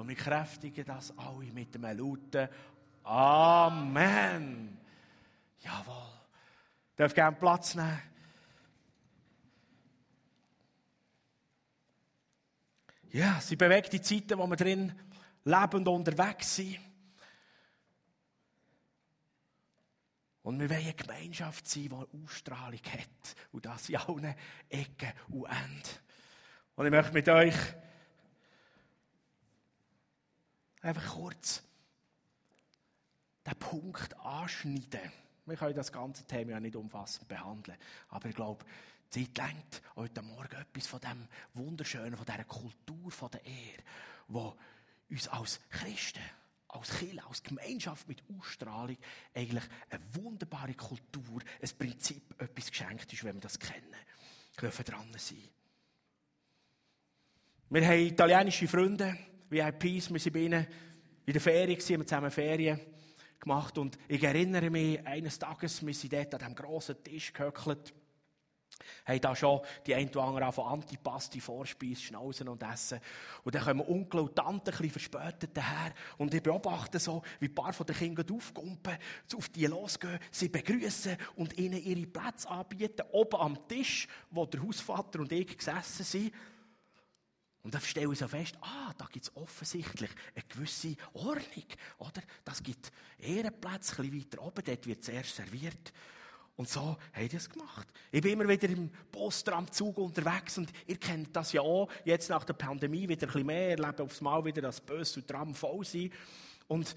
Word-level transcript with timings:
Und 0.00 0.08
wir 0.08 0.16
kräftigen 0.16 0.86
das 0.86 1.12
alle 1.18 1.52
mit 1.52 1.74
einem 1.74 1.98
lauten 1.98 2.48
Amen. 3.02 4.78
Jawohl. 5.58 5.94
Darf 6.96 7.12
gerne 7.12 7.36
Platz 7.36 7.74
nehmen. 7.74 8.00
Ja, 13.10 13.42
sie 13.42 13.56
bewegt 13.56 13.92
die 13.92 14.00
Zeiten, 14.00 14.38
wo 14.38 14.46
wir 14.46 14.56
drin 14.56 14.98
lebend 15.44 15.86
unterwegs 15.86 16.56
sind. 16.56 16.78
Und 20.42 20.60
wir 20.60 20.70
wollen 20.70 20.80
eine 20.80 20.94
Gemeinschaft 20.94 21.68
sein, 21.68 21.90
die 21.90 22.24
Ausstrahlung 22.24 22.80
hat. 22.90 23.36
Und 23.52 23.66
das 23.66 23.86
in 23.90 23.96
allen 23.96 24.34
Ecken 24.70 25.12
und 25.28 25.44
Enden. 25.44 25.90
Und 26.76 26.86
ich 26.86 26.90
möchte 26.90 27.12
mit 27.12 27.28
euch 27.28 27.54
einfach 30.80 31.14
kurz 31.14 31.62
den 33.46 33.56
Punkt 33.58 34.16
anschneiden. 34.18 35.12
Wir 35.46 35.56
können 35.56 35.74
das 35.74 35.90
ganze 35.92 36.24
Thema 36.26 36.52
ja 36.52 36.60
nicht 36.60 36.76
umfassend 36.76 37.28
behandeln. 37.28 37.76
Aber 38.08 38.28
ich 38.28 38.34
glaube, 38.34 38.64
die 39.12 39.32
Zeit 39.32 39.48
lenkt 39.48 39.82
heute 39.96 40.22
Morgen 40.22 40.54
etwas 40.54 40.86
von 40.86 41.00
dem 41.00 41.26
Wunderschönen, 41.54 42.16
von 42.16 42.26
dieser 42.26 42.44
Kultur 42.44 43.10
von 43.10 43.30
der 43.30 43.44
Ehre, 43.44 43.82
wo 44.28 44.56
uns 45.08 45.26
als 45.28 45.60
Christen, 45.70 46.22
als 46.68 46.90
Kirche, 46.98 47.26
als 47.26 47.42
Gemeinschaft 47.42 48.06
mit 48.06 48.22
Ausstrahlung 48.38 48.96
eigentlich 49.34 49.64
eine 49.88 50.00
wunderbare 50.14 50.74
Kultur, 50.74 51.40
ein 51.60 51.70
Prinzip, 51.78 52.40
etwas 52.40 52.70
geschenkt 52.70 53.12
ist, 53.12 53.24
wenn 53.24 53.34
wir 53.34 53.40
das 53.40 53.58
kennen. 53.58 53.96
Wir 54.54 54.60
dürfen 54.60 54.84
dran 54.84 55.12
sein. 55.16 55.48
Wir 57.70 57.86
haben 57.86 58.00
italienische 58.00 58.68
Freunde, 58.68 59.16
VIPs, 59.50 60.12
wir 60.12 60.20
sind 60.20 60.32
bei 60.32 60.40
ihnen 60.40 60.66
in 61.26 61.32
der 61.32 61.40
Ferien, 61.40 61.78
wir 61.80 61.96
haben 61.96 62.06
zusammen 62.06 62.30
Ferien 62.30 62.80
gemacht 63.40 63.76
und 63.78 63.98
ich 64.06 64.22
erinnere 64.22 64.70
mich, 64.70 65.04
eines 65.04 65.38
Tages, 65.38 65.84
wir 65.84 65.94
sind 65.94 66.12
dort 66.12 66.34
an 66.34 66.40
diesem 66.40 66.54
grossen 66.54 67.02
Tisch 67.02 67.32
gehöckelt, 67.32 67.92
haben 69.04 69.20
da 69.20 69.34
schon 69.34 69.60
die 69.86 69.94
ein 69.94 70.08
oder 70.10 70.22
andere 70.22 70.52
von 70.52 70.66
Antipasti, 70.66 71.40
Vorspeise, 71.40 72.00
Schnauzen 72.00 72.48
und 72.48 72.62
Essen. 72.62 73.00
Und 73.42 73.54
dann 73.54 73.64
kommen 73.64 73.86
Onkel 73.86 74.20
und 74.20 74.36
Tante 74.36 74.70
ein 74.70 74.78
bisschen 74.78 74.90
verspätet 74.90 75.50
daher. 75.54 75.92
Und 76.16 76.32
ich 76.32 76.42
beobachte 76.42 76.98
so, 76.98 77.22
wie 77.40 77.48
ein 77.48 77.54
paar 77.54 77.72
von 77.72 77.86
den 77.86 77.96
Kindern 77.96 78.26
aufkumpen, 78.30 78.96
auf 79.36 79.48
die 79.48 79.66
losgehen, 79.66 80.18
sie 80.30 80.48
begrüßen 80.48 81.16
und 81.36 81.58
ihnen 81.58 81.82
ihre 81.82 82.06
Plätze 82.06 82.48
anbieten, 82.48 83.02
oben 83.10 83.40
am 83.40 83.68
Tisch, 83.68 84.06
wo 84.30 84.46
der 84.46 84.62
Hausvater 84.62 85.20
und 85.20 85.32
ich 85.32 85.58
gesessen 85.58 86.04
sind. 86.04 86.32
Und 87.62 87.74
dann 87.74 87.82
stelle 87.82 88.10
ich 88.12 88.18
so 88.18 88.28
fest, 88.28 88.56
ah, 88.62 88.94
da 88.96 89.06
gibt 89.06 89.26
es 89.26 89.36
offensichtlich 89.36 90.10
eine 90.34 90.44
gewisse 90.48 90.96
Ordnung, 91.12 91.66
oder? 91.98 92.22
Das 92.44 92.62
gibt 92.62 92.90
Ehrenplätze, 93.18 94.00
ein 94.00 94.10
bisschen 94.10 94.32
weiter 94.32 94.42
oben, 94.42 94.64
dort 94.64 94.86
wird 94.86 95.04
zuerst 95.04 95.36
serviert. 95.36 95.92
Und 96.56 96.68
so 96.68 96.96
haben 97.12 97.28
die 97.28 97.36
es 97.36 97.48
gemacht. 97.48 97.88
Ich 98.10 98.20
bin 98.20 98.32
immer 98.32 98.48
wieder 98.48 98.68
im 98.68 98.90
Bus, 99.10 99.42
Tram, 99.44 99.70
Zug 99.72 99.96
unterwegs 99.98 100.58
und 100.58 100.70
ihr 100.86 100.98
kennt 100.98 101.34
das 101.34 101.52
ja 101.52 101.62
auch. 101.62 101.88
Jetzt 102.04 102.28
nach 102.28 102.44
der 102.44 102.52
Pandemie 102.52 103.08
wieder 103.08 103.26
ein 103.26 103.32
bisschen 103.32 103.46
mehr, 103.46 103.70
erleben 103.70 104.02
aufs 104.02 104.20
Mal 104.20 104.44
wieder, 104.44 104.62
dass 104.62 104.80
Bus 104.80 105.16
und 105.16 105.26
Tram 105.26 105.54
voll 105.54 105.84
sind. 105.84 106.12
Und 106.68 106.94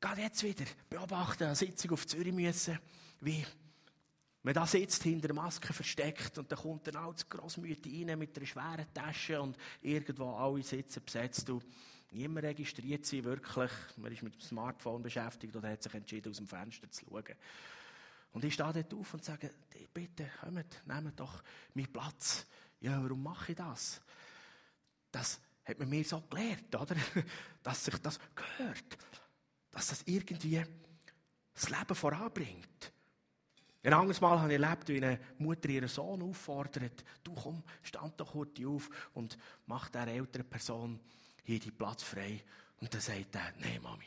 gerade 0.00 0.22
jetzt 0.22 0.42
wieder 0.42 0.64
beobachten, 0.90 1.44
eine 1.44 1.54
Sitzung 1.54 1.92
auf 1.92 2.06
Zürich 2.06 2.32
müssen, 2.32 2.78
wie 3.20 3.46
man 4.42 4.54
da 4.54 4.66
sitzt, 4.66 5.02
hinter 5.04 5.28
der 5.28 5.36
Maske 5.36 5.72
versteckt 5.72 6.36
und 6.38 6.50
dann 6.50 6.58
kommt 6.58 6.88
ein 6.88 6.96
altes 6.96 7.28
Grossmütter 7.28 7.90
rein 7.90 8.18
mit 8.18 8.36
einer 8.36 8.46
schweren 8.46 8.92
Tasche 8.92 9.40
und 9.40 9.56
irgendwo 9.80 10.34
alle 10.34 10.62
sitzen 10.62 11.04
besetzt. 11.04 11.48
Und 11.50 11.64
niemand 12.10 12.44
registriert 12.44 13.06
sie 13.06 13.22
wirklich. 13.22 13.70
Man 13.96 14.12
ist 14.12 14.22
mit 14.22 14.34
dem 14.34 14.40
Smartphone 14.40 15.02
beschäftigt 15.02 15.54
oder 15.54 15.70
hat 15.70 15.82
sich 15.82 15.94
entschieden, 15.94 16.30
aus 16.30 16.38
dem 16.38 16.48
Fenster 16.48 16.90
zu 16.90 17.04
schauen. 17.04 17.36
Und 18.32 18.44
ich 18.44 18.54
stehe 18.54 18.72
dort 18.72 18.94
auf 18.94 19.14
und 19.14 19.24
sage, 19.24 19.50
bitte, 19.92 20.28
kommt, 20.40 20.82
nehmt 20.86 21.20
doch 21.20 21.42
meinen 21.74 21.92
Platz. 21.92 22.46
Ja, 22.80 23.00
warum 23.02 23.22
mache 23.22 23.52
ich 23.52 23.58
das? 23.58 24.00
Das 25.12 25.40
hat 25.64 25.78
man 25.78 25.88
mir 25.88 26.02
so 26.02 26.20
gelernt, 26.22 26.74
oder? 26.74 26.96
Dass 27.62 27.84
sich 27.84 27.96
das 27.98 28.18
gehört. 28.34 28.98
Dass 29.70 29.88
das 29.88 30.02
irgendwie 30.06 30.64
das 31.54 31.68
Leben 31.68 31.94
voranbringt. 31.94 32.92
Ein 33.84 33.94
anderes 33.94 34.20
Mal 34.20 34.38
habe 34.40 34.54
ich 34.54 34.60
erlebt, 34.60 34.88
wie 34.88 34.98
eine 34.98 35.18
Mutter 35.38 35.68
ihren 35.68 35.88
Sohn 35.88 36.22
auffordert, 36.22 37.04
du 37.24 37.34
komm, 37.34 37.64
stand 37.82 38.20
doch 38.20 38.30
kurz 38.30 38.64
auf 38.64 38.88
und 39.14 39.36
mach 39.66 39.88
der 39.88 40.06
älteren 40.06 40.48
Person 40.48 41.00
hier 41.42 41.58
die 41.58 41.72
Platz 41.72 42.04
frei. 42.04 42.44
Und 42.80 42.94
dann 42.94 43.00
sagt 43.00 43.34
er, 43.34 43.52
nein, 43.58 43.82
Mami, 43.82 44.04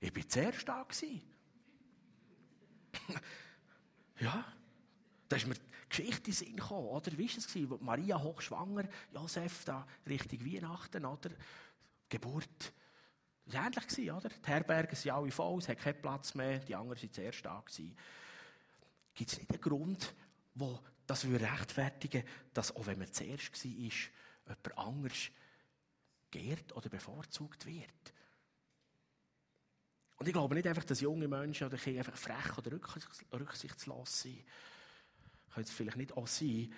ich 0.00 0.12
bin 0.12 0.28
zuerst 0.28 0.68
da 0.68 0.86
ja, 4.20 4.44
da 5.28 5.36
ist 5.36 5.46
mir 5.46 5.54
die 5.54 5.60
Geschichte 5.88 6.30
in 6.30 6.32
Sinn 6.32 6.56
gekommen, 6.56 6.88
oder? 6.88 7.12
Wie 7.16 7.28
war 7.28 7.36
es? 7.36 7.80
Maria 7.80 8.20
hochschwanger, 8.20 8.84
Josef 9.12 9.64
da 9.64 9.86
Richtung 10.06 10.44
Weihnachten, 10.44 11.04
oder? 11.04 11.30
Geburt. 12.08 12.72
Das 13.44 13.54
war 13.54 13.66
ähnlich, 13.66 14.12
oder? 14.12 14.28
Die 14.28 14.46
Herbergen 14.46 14.96
sind 14.96 15.12
alle 15.12 15.30
voll, 15.30 15.58
es 15.58 15.68
hat 15.68 15.78
keinen 15.78 16.00
Platz 16.00 16.34
mehr, 16.34 16.58
die 16.58 16.74
anderen 16.74 17.00
waren 17.00 17.12
zuerst 17.12 17.44
da. 17.44 17.62
Gibt 19.16 19.32
es 19.32 19.38
nicht 19.38 19.50
einen 19.50 19.60
Grund, 19.60 20.14
wo 20.54 20.78
das 21.06 21.24
rechtfertigen, 21.24 22.22
dass 22.52 22.76
auch 22.76 22.86
wenn 22.86 22.98
man 22.98 23.12
zuerst 23.12 23.64
war, 23.64 23.70
jemand 23.70 24.78
anders 24.78 25.30
geehrt 26.30 26.76
oder 26.76 26.88
bevorzugt 26.90 27.66
wird? 27.66 28.12
Und 30.18 30.26
ich 30.26 30.32
glaube 30.32 30.54
nicht 30.54 30.66
einfach, 30.66 30.84
dass 30.84 31.00
junge 31.00 31.28
Menschen 31.28 31.66
oder 31.66 31.78
Kinder 31.78 32.00
einfach 32.00 32.16
frech 32.16 32.58
oder 32.58 32.78
rücksichtslos 33.32 34.22
sind. 34.22 34.44
Könnte 35.52 35.70
es 35.70 35.74
vielleicht 35.74 35.96
nicht 35.96 36.12
auch 36.12 36.26
sein, 36.26 36.72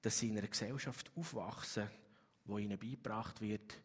dass 0.00 0.18
sie 0.18 0.28
in 0.28 0.38
einer 0.38 0.48
Gesellschaft 0.48 1.10
aufwachsen, 1.14 1.88
wo 2.44 2.58
ihnen 2.58 2.78
beigebracht 2.78 3.40
wird, 3.40 3.78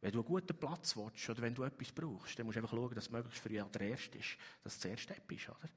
wenn 0.00 0.12
du 0.12 0.18
einen 0.20 0.26
guten 0.26 0.56
Platz 0.56 0.96
willst 0.96 1.28
oder 1.28 1.42
wenn 1.42 1.54
du 1.54 1.62
etwas 1.62 1.92
brauchst, 1.92 2.38
dann 2.38 2.46
musst 2.46 2.56
du 2.56 2.60
einfach 2.60 2.74
schauen, 2.74 2.94
dass 2.94 3.04
es 3.04 3.10
möglichst 3.10 3.40
für 3.40 3.48
dich 3.50 3.62
der 3.62 3.80
Erste 3.82 4.18
ist, 4.18 4.36
dass 4.62 4.74
es 4.74 4.80
der 4.80 4.90
erste 4.92 5.14
ist, 5.14 5.48
oder? 5.48 5.68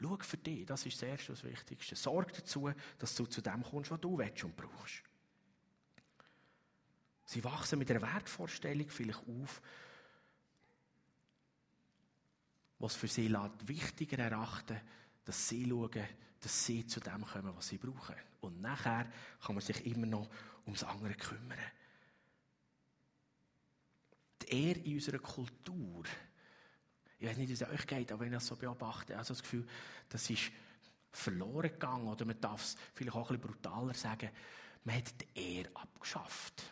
Schau 0.00 0.16
für 0.20 0.36
dich, 0.36 0.64
das 0.64 0.86
ist 0.86 1.02
das 1.02 1.08
Erste, 1.08 1.32
das 1.32 1.42
Wichtigste. 1.42 1.96
Sorge 1.96 2.32
dazu, 2.32 2.70
dass 2.98 3.14
du 3.16 3.26
zu 3.26 3.40
dem 3.40 3.62
kommst, 3.62 3.90
was 3.90 4.00
du 4.00 4.16
willst 4.16 4.44
und 4.44 4.56
brauchst. 4.56 5.02
Sie 7.24 7.42
wachsen 7.42 7.78
mit 7.78 7.90
einer 7.90 8.02
Wertvorstellung 8.02 8.88
vielleicht 8.88 9.26
auf, 9.26 9.60
was 12.78 12.94
für 12.94 13.08
sie 13.08 13.34
wichtiger 13.64 14.18
erachten, 14.18 14.80
dass 15.24 15.48
sie 15.48 15.68
schauen, 15.68 16.06
dass 16.40 16.64
sie 16.64 16.86
zu 16.86 17.00
dem 17.00 17.24
kommen, 17.26 17.56
was 17.56 17.68
sie 17.68 17.78
brauchen. 17.78 18.14
Und 18.40 18.60
nachher 18.60 19.10
kann 19.44 19.56
man 19.56 19.64
sich 19.64 19.84
immer 19.84 20.06
noch 20.06 20.30
ums 20.64 20.84
andere 20.84 21.14
kümmern 21.14 21.58
die 24.48 24.68
Ehre 24.68 24.80
in 24.80 24.94
unserer 24.94 25.18
Kultur, 25.18 26.04
ich 27.18 27.28
weiß 27.28 27.36
nicht, 27.36 27.48
wie 27.48 27.52
es 27.52 27.62
euch 27.62 27.86
geht, 27.86 28.12
aber 28.12 28.20
wenn 28.20 28.28
ich 28.28 28.34
das 28.34 28.46
so 28.46 28.56
beobachte, 28.56 29.16
also 29.16 29.34
das 29.34 29.42
Gefühl, 29.42 29.66
das 30.08 30.30
ist 30.30 30.50
verloren 31.12 31.70
gegangen, 31.70 32.06
oder 32.06 32.24
man 32.24 32.40
darf 32.40 32.62
es 32.62 32.76
vielleicht 32.94 33.16
auch 33.16 33.30
ein 33.30 33.38
bisschen 33.38 33.54
brutaler 33.54 33.94
sagen, 33.94 34.30
man 34.84 34.96
hat 34.96 35.14
die 35.20 35.56
Ehre 35.56 35.70
abgeschafft. 35.74 36.62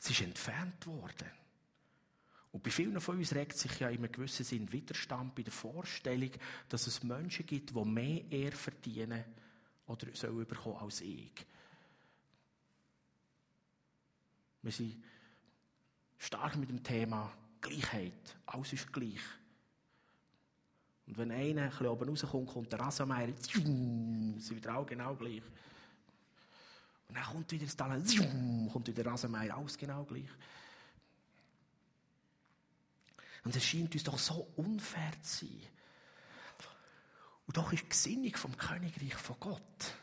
Es 0.00 0.10
ist 0.10 0.20
entfernt 0.20 0.86
worden. 0.86 1.30
Und 2.50 2.62
bei 2.62 2.70
vielen 2.70 3.00
von 3.00 3.16
uns 3.16 3.34
regt 3.34 3.56
sich 3.56 3.78
ja 3.78 3.88
in 3.88 3.98
einem 3.98 4.12
gewissen 4.12 4.44
Sinn 4.44 4.70
Widerstand 4.72 5.34
bei 5.34 5.42
der 5.42 5.52
Vorstellung, 5.52 6.30
dass 6.68 6.86
es 6.86 7.02
Menschen 7.02 7.46
gibt, 7.46 7.70
die 7.70 7.84
mehr 7.84 8.30
Ehre 8.30 8.56
verdienen 8.56 9.24
oder 9.86 10.14
sollen 10.14 10.46
bekommen 10.46 10.76
als 10.76 11.00
ich. 11.00 11.32
Wir 14.62 14.72
sind 14.72 15.02
stark 16.18 16.56
mit 16.56 16.70
dem 16.70 16.82
Thema 16.82 17.32
Gleichheit. 17.60 18.36
Alles 18.46 18.72
ist 18.72 18.92
gleich. 18.92 19.20
Und 21.06 21.18
wenn 21.18 21.32
einer 21.32 21.62
ein 21.62 21.70
bisschen 21.70 21.88
oben 21.88 22.08
rauskommt, 22.08 22.48
kommt 22.48 22.72
der 22.72 22.80
Rasenmeier, 22.80 23.32
sind 23.42 24.50
wieder 24.50 24.76
auch 24.76 24.86
genau 24.86 25.14
gleich. 25.14 25.42
Und 27.08 27.16
dann 27.16 27.24
kommt 27.24 27.50
wieder 27.52 27.66
das 27.66 27.76
Talent, 27.76 28.16
kommt 28.72 28.86
wieder 28.86 29.02
der 29.02 29.12
Rasenmeier, 29.12 29.56
alles 29.56 29.76
genau 29.76 30.04
gleich. 30.04 30.30
Und 33.44 33.56
es 33.56 33.64
scheint 33.64 33.92
uns 33.92 34.04
doch 34.04 34.18
so 34.18 34.48
unfair 34.56 35.12
zu 35.22 35.44
sein. 35.44 35.60
Und 37.46 37.56
doch 37.56 37.72
ist 37.72 37.82
die 37.82 37.88
Gesinnung 37.88 38.34
vom 38.36 38.56
Königreich 38.56 39.14
von 39.14 39.36
Gott 39.40 39.94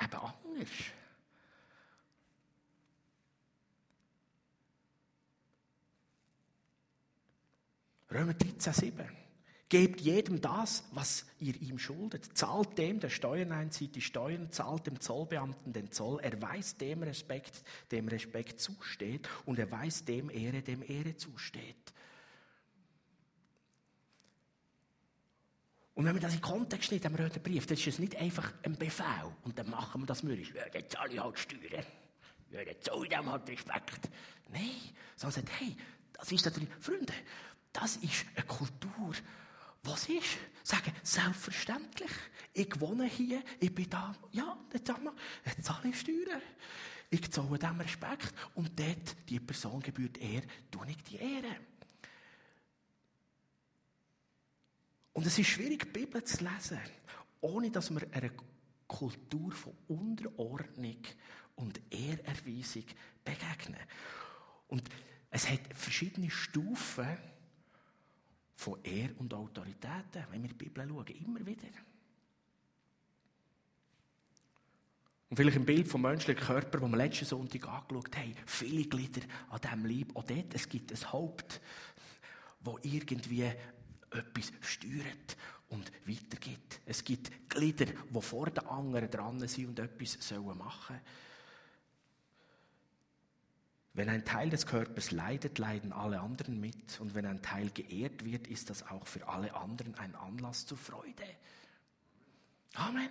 eben 0.00 0.14
anders. 0.14 0.68
Römer 8.14 8.34
13, 8.34 8.72
7. 8.72 9.10
Gebt 9.68 10.00
jedem 10.02 10.40
das, 10.40 10.84
was 10.92 11.26
ihr 11.40 11.60
ihm 11.60 11.78
schuldet. 11.78 12.36
Zahlt 12.38 12.78
dem, 12.78 13.00
der 13.00 13.08
Steuern 13.08 13.50
einzieht, 13.50 13.96
die 13.96 14.02
Steuern, 14.02 14.52
zahlt 14.52 14.86
dem 14.86 15.00
Zollbeamten 15.00 15.72
den 15.72 15.90
Zoll. 15.90 16.20
Erweist 16.20 16.80
dem 16.80 17.02
Respekt, 17.02 17.64
dem 17.90 18.06
Respekt 18.06 18.60
zusteht 18.60 19.28
und 19.46 19.58
erweist 19.58 20.06
dem 20.06 20.30
Ehre, 20.30 20.62
dem 20.62 20.82
Ehre 20.82 21.16
zusteht. 21.16 21.92
Und 25.94 26.04
wenn 26.04 26.12
man 26.12 26.22
das 26.22 26.34
in 26.34 26.40
Kontext 26.40 26.92
nicht 26.92 27.06
am 27.06 27.14
roten 27.14 27.42
Brief, 27.42 27.66
dann 27.66 27.76
ist 27.76 27.86
es 27.86 27.98
nicht 27.98 28.16
einfach 28.16 28.52
ein 28.62 28.76
Befehl 28.76 29.32
und 29.42 29.58
dann 29.58 29.70
machen 29.70 30.02
wir 30.02 30.06
das 30.06 30.22
mürrisch. 30.22 30.52
Ja, 30.54 30.68
dann 30.68 30.88
zahle 30.88 31.14
ich 31.14 31.20
halt 31.20 31.38
Steuern. 31.38 31.84
Ja, 32.50 32.64
dann 32.64 32.74
zahle 32.80 33.02
ich 33.04 33.08
dem 33.08 33.30
halt 33.30 33.48
Respekt. 33.48 34.08
Nein, 34.52 34.70
sondern 35.16 35.42
sagt, 35.42 35.60
hey, 35.60 35.76
das 36.12 36.30
ist 36.30 36.44
drin. 36.44 36.68
Freunde, 36.80 37.12
das 37.74 37.96
ist 37.96 38.24
eine 38.34 38.46
Kultur, 38.46 39.12
was 39.82 40.08
ist? 40.08 40.38
Sagen, 40.62 40.92
selbstverständlich. 41.02 42.10
Ich 42.54 42.80
wohne 42.80 43.04
hier, 43.04 43.42
ich 43.60 43.74
bin 43.74 43.90
da. 43.90 44.14
Ja, 44.32 44.56
jetzt 44.72 44.86
zahle 45.64 45.90
ich 45.90 46.00
Steuern. 46.00 46.40
Ich 47.10 47.30
zahle 47.30 47.58
dem 47.58 47.80
Respekt. 47.80 48.32
Und 48.54 48.78
dort, 48.78 49.16
die 49.28 49.40
Person 49.40 49.82
gebührt 49.82 50.16
Ehre, 50.18 50.46
tue 50.70 50.88
ich 50.88 51.02
die 51.02 51.16
Ehre. 51.16 51.56
Und 55.12 55.26
es 55.26 55.38
ist 55.38 55.48
schwierig, 55.48 55.84
die 55.84 55.98
Bibel 55.98 56.24
zu 56.24 56.44
lesen, 56.44 56.80
ohne 57.40 57.70
dass 57.70 57.90
wir 57.90 58.06
einer 58.12 58.30
Kultur 58.86 59.52
von 59.52 59.76
Unterordnung 59.88 61.02
und 61.56 61.80
Ehrerweisung 61.90 62.84
begegnen. 63.24 63.80
Und 64.68 64.88
es 65.30 65.50
hat 65.50 65.60
verschiedene 65.74 66.30
Stufen 66.30 67.18
von 68.56 68.82
Ehr 68.84 69.10
und 69.18 69.34
Autoritäten, 69.34 70.24
wenn 70.30 70.42
wir 70.42 70.48
die 70.50 70.54
Bibel 70.54 70.86
schauen, 70.88 71.06
immer 71.06 71.44
wieder. 71.44 71.68
Und 75.30 75.36
vielleicht 75.36 75.56
im 75.56 75.66
Bild 75.66 75.88
vom 75.88 76.02
menschlichen 76.02 76.44
Körper, 76.44 76.78
das 76.78 76.90
wir 76.90 76.96
letzten 76.96 77.24
Sonntag 77.24 77.66
angeschaut 77.66 78.16
haben, 78.16 78.34
viele 78.46 78.84
Glieder 78.84 79.22
an 79.50 79.60
diesem 79.60 79.84
Leib. 79.86 80.14
Auch 80.14 80.22
dort, 80.22 80.54
es 80.54 80.68
gibt 80.68 80.92
ein 80.92 81.12
Haupt, 81.12 81.60
das 82.62 82.74
irgendwie 82.82 83.50
etwas 84.10 84.52
steuert 84.60 85.36
und 85.70 85.90
weitergibt. 86.06 86.80
Es 86.86 87.02
gibt 87.02 87.48
Glieder, 87.48 87.86
die 87.86 88.22
vor 88.22 88.50
den 88.50 88.66
anderen 88.66 89.10
dran 89.10 89.46
sind 89.48 89.68
und 89.68 89.78
etwas 89.80 90.30
machen 90.30 90.46
sollen. 90.46 91.00
Wenn 93.94 94.08
ein 94.08 94.24
Teil 94.24 94.50
des 94.50 94.66
Körpers 94.66 95.12
leidet, 95.12 95.58
leiden 95.58 95.92
alle 95.92 96.20
anderen 96.20 96.60
mit. 96.60 96.98
Und 97.00 97.14
wenn 97.14 97.26
ein 97.26 97.42
Teil 97.42 97.70
geehrt 97.70 98.24
wird, 98.24 98.48
ist 98.48 98.68
das 98.68 98.86
auch 98.88 99.06
für 99.06 99.28
alle 99.28 99.54
anderen 99.54 99.94
ein 99.94 100.16
Anlass 100.16 100.66
zur 100.66 100.76
Freude. 100.76 101.24
Amen. 102.74 103.08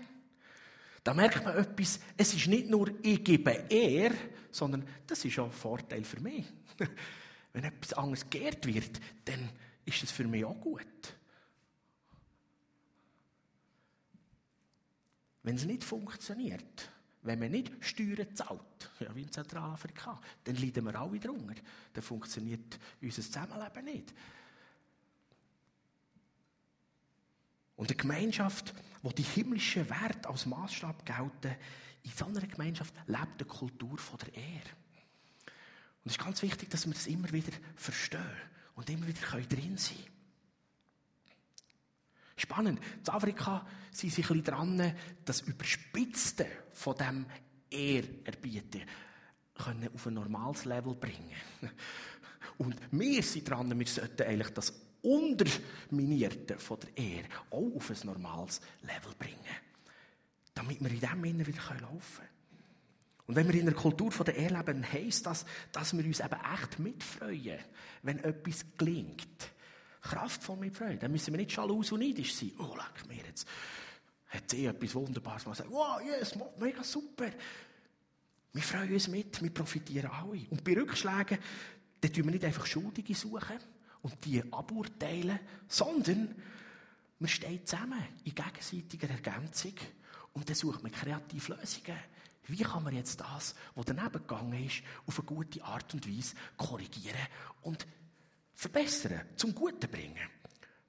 Da 1.06 1.14
merkt 1.14 1.44
man 1.44 1.58
etwas, 1.58 2.02
es 2.18 2.34
ist 2.34 2.48
nicht 2.48 2.70
nur, 2.70 2.92
ich 3.02 3.24
gebe 3.24 3.52
Ehr, 3.70 4.12
sondern 4.52 4.86
das 5.08 5.24
ist 5.24 5.40
auch 5.40 5.46
ein 5.46 5.52
Vorteil 5.52 6.04
für 6.04 6.20
mich. 6.20 6.46
Wenn 7.54 7.64
etwas 7.64 7.94
anderes 7.94 8.30
geehrt 8.30 8.66
wird, 8.66 9.00
dann 9.24 9.50
ist 9.86 10.04
es 10.04 10.12
für 10.12 10.26
mich 10.26 10.44
auch 10.44 10.60
gut. 10.60 11.16
Wenn 15.44 15.56
es 15.56 15.66
nicht 15.66 15.84
funktioniert, 15.84 16.90
wenn 17.24 17.40
man 17.40 17.52
nicht 17.52 17.72
Steuern 17.80 18.36
zahlt, 18.36 18.92
ja, 19.00 19.16
wie 19.16 19.22
in 19.22 19.32
Zentralafrika, 19.32 20.20
dann 20.44 20.56
leiden 20.56 20.86
wir 20.86 20.96
alle 21.00 21.20
drunter. 21.20 21.56
Dann 21.94 22.04
funktioniert 22.04 22.80
unser 23.02 23.22
Zusammenleben 23.22 23.86
nicht. 23.86 24.14
Und 27.76 27.90
eine 27.90 27.98
Gemeinschaft, 27.98 28.74
wo 29.02 29.10
die 29.10 29.24
himmlischen 29.24 29.90
Werte 29.90 30.30
als 30.30 30.46
Maßstab 30.46 31.06
gelten, 31.06 31.56
in 32.04 32.12
so 32.12 32.26
einer 32.26 32.42
Gemeinschaft 32.42 32.94
lebt 33.08 33.42
eine 33.42 33.46
Kultur 33.46 33.98
von 33.98 34.20
der 34.20 34.36
Ehre. 34.36 34.70
Und 36.04 36.12
es 36.12 36.18
ist 36.18 36.24
ganz 36.24 36.42
wichtig, 36.42 36.70
dass 36.70 36.86
wir 36.86 36.94
das 36.94 37.08
immer 37.08 37.32
wieder 37.32 37.54
verstehen 37.76 38.22
und 38.76 38.90
immer 38.90 39.08
wieder 39.08 39.22
drin 39.22 39.78
sein 39.78 39.98
können. 39.98 40.13
Spannend. 42.44 42.82
In 43.08 43.14
Afrika 43.14 43.66
sind 43.90 44.12
sie 44.12 44.22
ein 44.22 44.28
bisschen 44.28 44.44
dran, 44.44 44.96
das 45.24 45.42
Überspitzte 45.42 46.46
von 46.74 46.94
dem 46.98 47.26
Ehrerbieten 47.70 48.82
können 49.56 49.90
auf 49.94 50.08
ein 50.08 50.16
normales 50.16 50.66
Level 50.66 50.94
bringen. 50.94 51.38
Und 52.58 52.76
wir 52.92 53.24
sind 53.24 53.50
dran, 53.50 53.80
wir 53.80 53.88
sollten 53.88 54.24
eigentlich 54.24 54.50
das 54.50 54.74
Unterminierte 55.02 56.60
von 56.60 56.80
der 56.82 56.98
Ehre 56.98 57.28
auch 57.50 57.76
auf 57.78 57.90
ein 57.90 58.08
normales 58.08 58.60
Level 58.82 59.16
bringen. 59.18 59.38
Damit 60.54 60.84
wir 60.84 60.92
in 60.92 61.00
dem 61.00 61.24
Innen 61.24 61.48
wieder 61.48 61.62
laufen 61.80 62.18
können. 62.18 62.30
Und 63.26 63.36
wenn 63.38 63.48
wir 63.48 63.56
in 63.56 63.70
einer 63.70 63.78
Kultur 63.78 64.12
der 64.26 64.36
Ehre 64.36 64.58
leben, 64.58 64.84
heisst 64.92 65.26
das, 65.26 65.46
dass 65.72 65.96
wir 65.96 66.04
uns 66.04 66.20
eben 66.20 66.40
echt 66.54 66.78
mitfreuen, 66.78 67.60
wenn 68.02 68.20
etwas 68.20 68.66
gelingt 68.78 69.54
kraftvoll 70.04 70.58
mit 70.58 70.76
Freude. 70.76 70.98
Dann 70.98 71.12
müssen 71.12 71.34
wir 71.34 71.40
nicht 71.40 71.54
schalus 71.54 71.92
und 71.92 72.02
neidisch 72.02 72.36
sein. 72.36 72.52
Oh, 72.60 72.76
leck 72.76 73.08
mir 73.08 73.26
jetzt. 73.26 73.48
Hat 74.28 74.50
sie 74.50 74.66
etwas 74.66 74.94
Wunderbares 74.94 75.44
gemacht. 75.44 75.64
Wow, 75.70 76.02
yes, 76.06 76.38
mega 76.60 76.84
super. 76.84 77.30
Wir 78.52 78.62
freuen 78.62 78.94
uns 78.94 79.08
mit, 79.08 79.42
wir 79.42 79.50
profitieren 79.50 80.12
alle. 80.12 80.46
Und 80.50 80.64
bei 80.64 80.74
Rückschlägen, 80.74 81.40
dann 82.02 82.14
tun 82.14 82.26
wir 82.26 82.32
nicht 82.32 82.46
einfach 82.46 82.66
Schuldige 82.66 83.16
suchen 83.16 83.58
und 84.02 84.26
die 84.26 84.44
aburteilen, 84.52 85.40
sondern 85.68 86.36
wir 87.20 87.28
stehen 87.28 87.66
zusammen 87.66 88.04
in 88.26 88.36
gegenseitiger 88.36 89.10
Ergänzung 89.10 89.74
und 90.34 90.50
dann 90.50 90.56
sucht 90.56 90.84
man 90.84 90.92
kreative 90.92 91.56
Lösungen. 91.56 91.98
Wie 92.48 92.62
kann 92.64 92.84
man 92.84 92.94
jetzt 92.94 93.22
das, 93.22 93.56
was 93.74 93.86
daneben 93.86 94.12
gegangen 94.12 94.66
ist, 94.66 94.84
auf 95.06 95.18
eine 95.20 95.28
gute 95.28 95.64
Art 95.64 95.94
und 95.94 96.08
Weise 96.08 96.36
korrigieren 96.58 97.16
und 97.62 97.88
verbessern, 98.54 99.22
zum 99.36 99.54
Guten 99.54 99.90
bringen. 99.90 100.30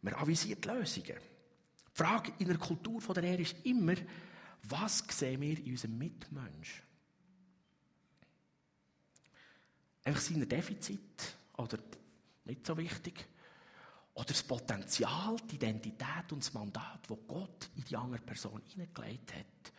Man 0.02 0.14
avisiert 0.14 0.64
Lösungen. 0.64 1.16
Die 1.16 1.96
Frage 1.96 2.32
in 2.38 2.49
der 2.49 2.58
Kultur 2.58 3.00
der 3.14 3.25
Ehre 3.25 3.43
ist 3.43 3.56
immer, 3.64 3.94
was 4.64 5.05
sehen 5.11 5.40
wir 5.40 5.58
in 5.58 5.72
unserem 5.72 5.99
Mitmensch? 5.99 6.82
Einfach 10.05 10.20
seine 10.20 10.46
Defizit 10.46 11.37
oder 11.56 11.78
nicht 12.44 12.66
so 12.66 12.76
wichtig? 12.76 13.26
Oder 14.14 14.26
das 14.26 14.43
Potenzial, 14.43 15.37
die 15.50 15.56
Identität 15.56 16.31
und 16.31 16.43
das 16.43 16.52
Mandat, 16.52 17.00
das 17.08 17.19
Gott 17.26 17.70
in 17.75 17.84
die 17.84 17.96
andere 17.96 18.20
Person 18.20 18.62
hineingelegt 18.69 19.34
hat. 19.34 19.72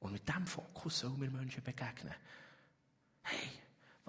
Und 0.00 0.12
mit 0.12 0.26
diesem 0.26 0.46
Fokus 0.46 1.00
sollen 1.00 1.20
wir 1.20 1.30
Menschen 1.30 1.62
begegnen. 1.62 2.14
Hey, 3.22 3.59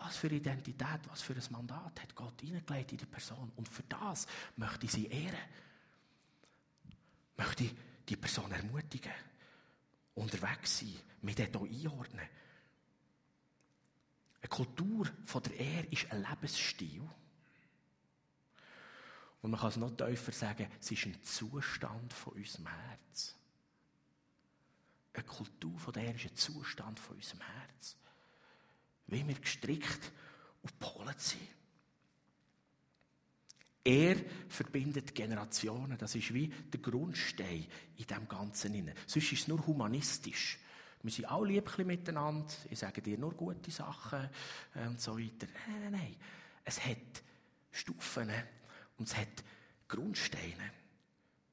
was 0.03 0.17
für 0.17 0.27
Identität, 0.27 1.00
was 1.10 1.22
für 1.22 1.34
ein 1.34 1.43
Mandat 1.51 2.01
hat 2.01 2.15
Gott 2.15 2.41
hineingelegt 2.41 2.91
in 2.91 2.98
die 2.98 3.05
Person. 3.05 3.51
Und 3.55 3.67
für 3.67 3.84
das 3.84 4.25
möchte 4.55 4.86
ich 4.86 4.91
sie 4.91 5.05
ehren. 5.08 5.38
Möchte 7.38 7.65
ich 7.65 7.75
die 8.10 8.15
Person 8.15 8.51
ermutigen. 8.51 9.12
Unterwegs 10.15 10.79
sein, 10.79 10.96
mich 11.22 11.36
dort 11.36 11.55
einordnen. 11.55 12.27
Eine 14.41 14.50
Kultur 14.50 15.08
von 15.25 15.43
der 15.43 15.55
Ehre 15.58 15.88
ist 15.88 16.12
ein 16.12 16.25
Lebensstil. 16.27 17.08
Und 19.41 19.51
man 19.51 19.60
kann 19.60 19.70
es 19.70 19.77
noch 19.77 19.96
tiefer 19.96 20.31
sagen, 20.31 20.67
es 20.79 20.91
ist 20.91 21.05
ein 21.05 21.24
Zustand 21.24 22.12
von 22.12 22.34
unserem 22.34 22.67
Herz. 22.67 23.36
Eine 25.13 25.24
Kultur 25.25 25.79
von 25.79 25.93
der 25.93 26.03
Ehre 26.05 26.15
ist 26.15 26.25
ein 26.25 26.36
Zustand 26.36 27.00
von 27.00 27.15
unserem 27.15 27.41
Herz 27.41 27.98
wie 29.11 29.27
wir 29.27 29.35
gestrickt 29.35 30.11
auf 30.63 30.79
Polen 30.79 31.13
sind. 31.17 31.41
Er 33.83 34.15
verbindet 34.47 35.15
Generationen. 35.15 35.97
Das 35.97 36.13
ist 36.15 36.33
wie 36.33 36.47
der 36.47 36.79
Grundstein 36.79 37.65
in 37.97 38.05
dem 38.05 38.27
Ganzen. 38.27 38.91
Sonst 39.07 39.31
ist 39.31 39.41
es 39.41 39.47
nur 39.47 39.65
humanistisch. 39.65 40.59
Wir 41.03 41.11
sind 41.11 41.25
alle 41.25 41.53
lieb 41.53 41.77
miteinander. 41.79 42.53
Ich 42.69 42.77
sage 42.77 43.01
dir 43.01 43.17
nur 43.17 43.33
gute 43.33 43.71
Sachen 43.71 44.29
äh, 44.75 44.87
und 44.87 45.01
so 45.01 45.17
weiter. 45.17 45.47
Nein, 45.67 45.81
nein, 45.81 45.91
nein. 45.93 46.15
Es 46.63 46.85
hat 46.85 47.23
Stufen 47.71 48.29
und 48.97 49.07
es 49.07 49.17
hat 49.17 49.43
Grundsteine. 49.87 50.71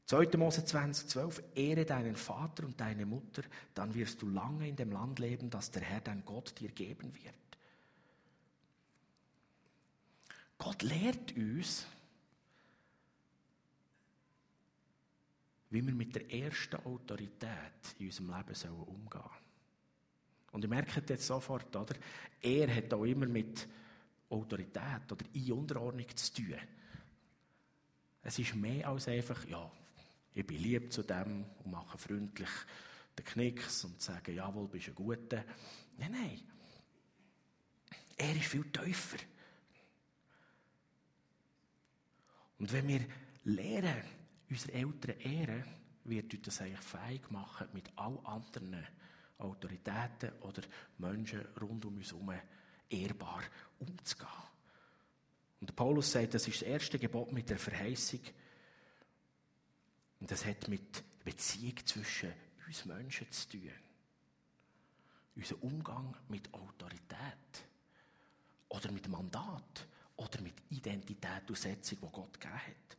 2. 0.05 0.37
Mose 0.37 0.65
20, 0.65 1.09
12. 1.09 1.43
Ehre 1.55 1.85
deinen 1.87 2.17
Vater 2.17 2.65
und 2.65 2.79
deine 2.81 3.07
Mutter, 3.07 3.43
dann 3.75 3.95
wirst 3.95 4.21
du 4.21 4.29
lange 4.29 4.69
in 4.69 4.77
dem 4.77 4.91
Land 4.91 5.19
leben, 5.19 5.51
das 5.51 5.71
der 5.71 5.83
Herr 5.83 6.01
dein 6.01 6.25
Gott 6.25 6.59
dir 6.61 6.71
geben 6.71 7.15
wird. 7.15 7.48
Gott 10.59 10.83
lehrt 10.83 11.37
uns, 11.37 11.87
wie 15.71 15.87
wir 15.87 15.95
mit 15.95 16.15
der 16.15 16.33
ersten 16.33 16.77
Autorität 16.85 17.95
in 17.99 18.07
unserem 18.07 18.31
Leben 18.37 18.73
umgehen 18.73 19.11
sollen. 19.11 19.49
Und 20.51 20.65
ihr 20.65 20.69
merkt 20.69 21.11
jetzt 21.11 21.27
sofort, 21.27 21.75
oder? 21.77 21.95
Er 22.41 22.75
hat 22.75 22.93
auch 22.93 23.05
immer 23.05 23.27
mit 23.27 23.69
Autorität 24.31 25.11
oder 25.11 25.25
in 25.33 25.53
zu 26.17 26.35
tun. 26.35 26.55
Es 28.23 28.39
ist 28.39 28.55
mehr 28.55 28.89
als 28.89 29.09
einfach, 29.09 29.47
ja, 29.47 29.71
ich 30.35 30.47
bin 30.47 30.63
lieb 30.63 30.93
zu 30.93 31.03
dem 31.03 31.45
und 31.65 31.71
mache 31.71 31.99
freundlich 31.99 32.51
den 33.17 33.25
Knicks 33.25 33.85
und 33.85 34.01
sage, 34.01 34.33
jawohl, 34.33 34.69
bist 34.69 34.89
du 34.89 34.91
ein 34.93 34.95
Guter. 34.95 35.45
Nein, 35.97 36.13
nein. 36.13 36.41
Er 38.17 38.35
ist 38.35 38.47
viel 38.47 38.71
tiefer. 38.71 39.19
Und 42.59 42.73
wenn 42.73 42.89
wir 42.89 43.07
lernen, 43.45 44.03
unsere 44.51 44.73
Eltern 44.73 45.21
ehren, 45.21 45.65
wird 46.05 46.33
uns 46.35 46.43
das 46.45 46.61
eigentlich 46.61 46.81
fähig 46.81 47.31
machen, 47.31 47.69
mit 47.73 47.91
all 47.97 48.19
anderen 48.25 48.87
Autoritäten 49.39 50.33
oder 50.41 50.63
Menschen 50.99 51.45
rund 51.61 51.85
um 51.85 51.97
uns 51.97 52.13
herum 52.13 52.33
ehrbar 52.89 53.43
umzugehen. 53.79 54.29
Und 55.61 55.75
Paulus 55.75 56.13
sagt, 56.13 56.35
das 56.35 56.47
ist 56.49 56.63
das 56.63 56.69
erste 56.69 56.99
Gebot 56.99 57.33
mit 57.33 57.51
der 57.51 57.59
Verheißung. 57.59 58.21
Und 60.21 60.31
das 60.31 60.45
hat 60.45 60.69
mit 60.69 61.03
Beziehung 61.25 61.77
zwischen 61.85 62.33
uns 62.67 62.85
Menschen 62.85 63.31
zu 63.31 63.49
tun. 63.51 63.71
Unser 65.35 65.63
Umgang 65.63 66.17
mit 66.29 66.53
Autorität 66.53 67.65
oder 68.69 68.91
mit 68.91 69.09
Mandat 69.09 69.87
oder 70.19 70.41
mit 70.43 70.55
Identität 70.71 71.49
und 71.49 71.57
Setzung, 71.57 71.99
die 72.03 72.07
Gott 72.13 72.35
gegeben 72.35 72.59
hat. 72.59 72.97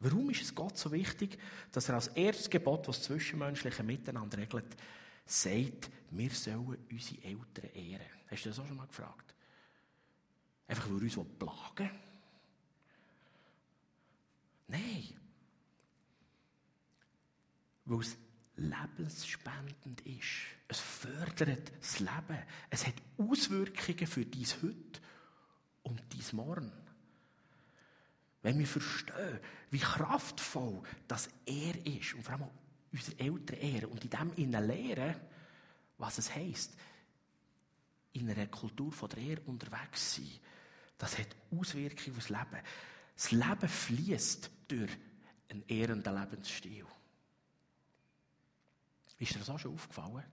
Warum 0.00 0.30
ist 0.30 0.42
es 0.42 0.54
Gott 0.54 0.76
so 0.76 0.90
wichtig, 0.90 1.38
dass 1.70 1.88
er 1.88 1.96
als 1.96 2.08
erstes 2.08 2.50
Gebot, 2.50 2.88
das 2.88 3.02
zwischenmenschliche 3.02 3.82
Miteinander 3.82 4.38
regelt, 4.38 4.76
sagt, 5.24 5.90
wir 6.10 6.30
sollen 6.30 6.78
unsere 6.90 7.22
Eltern 7.22 7.70
ehren? 7.74 8.06
Hast 8.28 8.44
du 8.44 8.48
das 8.48 8.58
auch 8.58 8.66
schon 8.66 8.76
mal 8.76 8.86
gefragt? 8.86 9.34
Einfach 10.66 10.88
weil 10.88 11.02
wir 11.02 11.18
uns 11.18 11.28
plagen 11.38 11.90
Nein. 14.68 15.20
Weil 17.84 18.00
es 18.00 18.16
lebensspendend 18.56 20.00
ist. 20.02 20.46
Es 20.68 20.78
fördert 20.80 21.72
das 21.78 22.00
Leben. 22.00 22.38
Es 22.70 22.86
hat 22.86 22.94
Auswirkungen 23.18 24.06
für 24.06 24.24
dein 24.24 24.46
Heute 24.62 25.00
und 25.82 26.00
dein 26.10 26.36
Morgen. 26.36 26.72
Wenn 28.42 28.58
wir 28.58 28.66
verstehen, 28.66 29.40
wie 29.70 29.78
kraftvoll 29.78 30.82
das 31.06 31.28
er 31.46 31.86
ist 31.86 32.14
und 32.14 32.24
vor 32.24 32.34
allem 32.34 32.48
unsere 32.92 33.18
Eltern 33.18 33.58
ehren 33.58 33.90
und 33.90 34.04
in 34.04 34.10
dem 34.10 34.32
ihnen 34.36 34.66
lehren, 34.66 35.14
was 35.98 36.18
es 36.18 36.34
heisst, 36.34 36.76
in 38.14 38.28
einer 38.28 38.46
Kultur 38.48 38.92
von 38.92 39.08
der 39.10 39.18
Ehre 39.18 39.40
unterwegs 39.42 40.16
sein, 40.16 40.30
das 40.98 41.18
hat 41.18 41.28
Auswirkungen 41.50 42.16
aufs 42.16 42.28
Leben. 42.28 42.58
Das 43.14 43.30
Leben 43.30 43.68
fließt 43.68 44.50
durch 44.68 44.90
einen 45.48 45.64
ehrenden 45.68 46.14
Lebensstil. 46.14 46.86
Ist 49.18 49.34
dir 49.34 49.38
das 49.38 49.50
auch 49.50 49.58
schon 49.58 49.74
aufgefallen? 49.74 50.24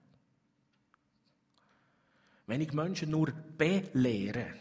Wenn 2.47 2.61
ich 2.61 2.73
Menschen 2.73 3.11
nur 3.11 3.31
belehre, 3.31 4.55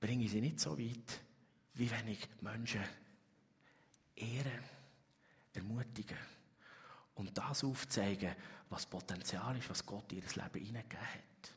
bringe 0.00 0.24
ich 0.24 0.30
sie 0.30 0.40
nicht 0.40 0.58
so 0.58 0.76
weit, 0.78 1.20
wie 1.74 1.90
wenn 1.90 2.08
ich 2.08 2.26
Menschen 2.40 2.82
ehren, 4.16 4.64
ermutigen 5.52 6.18
und 7.14 7.36
das 7.36 7.62
aufzeigen, 7.62 8.34
was 8.70 8.86
Potenzial 8.86 9.56
ist, 9.58 9.68
was 9.68 9.84
Gott 9.84 10.10
in 10.12 10.18
ihr 10.18 10.24
Leben 10.24 10.64
hineingegeben 10.64 11.06
hat. 11.06 11.54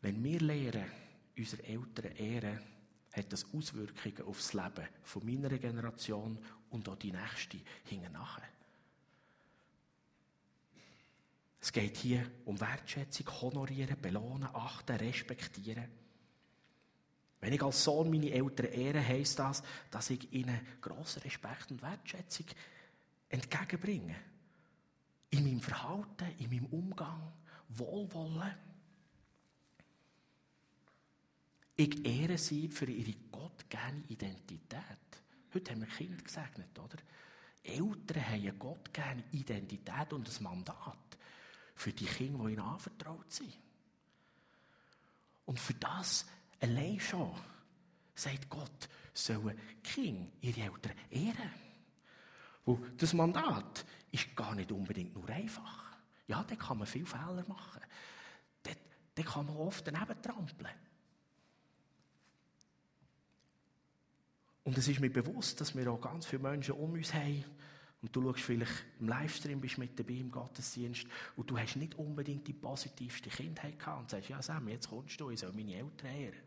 Wenn 0.00 0.22
wir 0.22 0.40
lernen, 0.40 0.90
unsere 1.36 1.62
Eltern 1.64 2.12
ehren, 2.16 2.60
hat 3.12 3.32
das 3.32 3.46
Auswirkungen 3.54 4.26
auf 4.26 4.38
das 4.38 4.52
Leben 4.52 4.88
von 5.02 5.24
meiner 5.24 5.58
Generation 5.58 6.38
und 6.70 6.88
auch 6.88 6.96
die 6.96 7.12
nächste 7.12 7.58
hinten 7.84 8.12
nachher. 8.12 8.48
Es 11.62 11.72
geht 11.72 11.96
hier 11.96 12.28
um 12.44 12.60
Wertschätzung, 12.60 13.28
honorieren, 13.40 13.96
belohnen, 14.02 14.48
achten, 14.52 14.96
respektieren. 14.96 15.88
Wenn 17.40 17.52
ich 17.52 17.62
als 17.62 17.84
Sohn 17.84 18.10
meine 18.10 18.32
Eltern 18.32 18.66
ehre, 18.66 19.00
heisst 19.00 19.38
das, 19.38 19.62
dass 19.88 20.10
ich 20.10 20.32
ihnen 20.32 20.58
grossen 20.80 21.22
Respekt 21.22 21.70
und 21.70 21.80
Wertschätzung 21.80 22.46
entgegenbringe. 23.28 24.16
In 25.30 25.44
meinem 25.44 25.60
Verhalten, 25.60 26.34
in 26.38 26.50
meinem 26.50 26.66
Umgang, 26.66 27.32
Wohlwollen. 27.68 28.54
Ich 31.76 32.04
ehre 32.04 32.38
sie 32.38 32.68
für 32.68 32.90
ihre 32.90 33.14
gottgegebene 33.30 34.04
Identität. 34.08 34.82
Heute 35.54 35.70
haben 35.70 35.80
wir 35.82 35.88
Kinder 35.88 36.22
gesegnet, 36.22 36.76
oder? 36.76 36.98
Eltern 37.62 38.26
haben 38.26 38.34
eine 38.34 38.52
gottgegebene 38.52 39.24
Identität 39.30 40.12
und 40.12 40.28
ein 40.28 40.42
Mandat 40.42 41.11
für 41.74 41.92
die 41.92 42.06
Kinder, 42.06 42.44
die 42.44 42.52
ihnen 42.52 42.62
anvertraut 42.62 43.32
sind. 43.32 43.56
Und 45.44 45.58
für 45.58 45.74
das 45.74 46.26
allein 46.60 47.00
schon, 47.00 47.34
sagt 48.14 48.48
Gott, 48.48 48.88
sollen 49.12 49.58
Kinder 49.82 50.30
ihre 50.40 50.60
Eltern 50.60 50.96
ehren. 51.10 51.52
Und 52.64 53.02
das 53.02 53.12
Mandat 53.12 53.84
ist 54.10 54.36
gar 54.36 54.54
nicht 54.54 54.70
unbedingt 54.70 55.14
nur 55.14 55.28
einfach. 55.28 55.96
Ja, 56.28 56.44
da 56.44 56.54
kann 56.54 56.78
man 56.78 56.86
viele 56.86 57.06
Fehler 57.06 57.44
machen. 57.48 57.80
Da 59.14 59.22
kann 59.22 59.46
man 59.46 59.56
oft 59.56 59.86
daneben 59.86 60.22
trampeln. 60.22 60.72
Und 64.64 64.78
es 64.78 64.88
ist 64.88 65.00
mir 65.00 65.12
bewusst, 65.12 65.60
dass 65.60 65.74
wir 65.74 65.90
auch 65.90 66.00
ganz 66.00 66.24
viele 66.26 66.42
Menschen 66.42 66.74
um 66.74 66.92
uns 66.92 67.12
haben, 67.12 67.44
und 68.02 68.14
du 68.14 68.22
schaust 68.22 68.40
vielleicht 68.40 68.84
im 68.98 69.08
Livestream, 69.08 69.60
bist 69.60 69.78
mit 69.78 69.98
dabei 69.98 70.14
im 70.14 70.30
Gottesdienst 70.30 71.06
und 71.36 71.48
du 71.48 71.56
hast 71.56 71.76
nicht 71.76 71.94
unbedingt 71.94 72.46
die 72.46 72.52
positivste 72.52 73.30
Kindheit 73.30 73.78
gehabt 73.78 74.00
und 74.00 74.10
sagst, 74.10 74.28
ja 74.28 74.42
Sam, 74.42 74.68
jetzt 74.68 74.90
kommst 74.90 75.20
du, 75.20 75.30
ich 75.30 75.38
soll 75.38 75.52
meine 75.52 75.76
Eltern 75.76 76.10
ehren. 76.10 76.42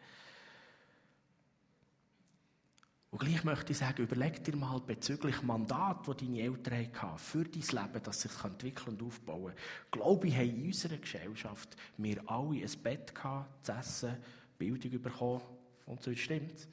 Und 3.12 3.20
gleich 3.20 3.46
möchte 3.46 3.72
ich 3.72 3.78
sagen, 3.78 4.04
überleg 4.04 4.44
dir 4.44 4.58
mal 4.58 4.82
bezüglich 4.82 5.42
Mandat, 5.42 6.06
das 6.06 6.18
deine 6.18 6.42
Eltern 6.42 6.86
hatten, 6.94 7.18
für 7.18 7.46
dein 7.46 7.62
Leben, 7.62 8.04
dass 8.04 8.22
sich 8.22 8.44
entwickeln 8.44 8.98
und 8.98 9.04
aufbauen 9.04 9.54
kann. 9.56 9.92
Glaube 9.92 10.28
ich, 10.28 10.36
haben 10.36 10.50
in 10.50 10.66
unserer 10.66 10.98
Gesellschaft 10.98 11.78
wir 11.96 12.30
alle 12.30 12.62
ein 12.62 12.84
Bett 12.84 13.16
gehabt, 13.16 13.66
zu 13.66 13.72
essen, 13.72 14.18
Bildung 14.58 15.02
bekommen 15.02 15.42
und 15.86 16.04
so 16.04 16.14
stimmt. 16.14 16.68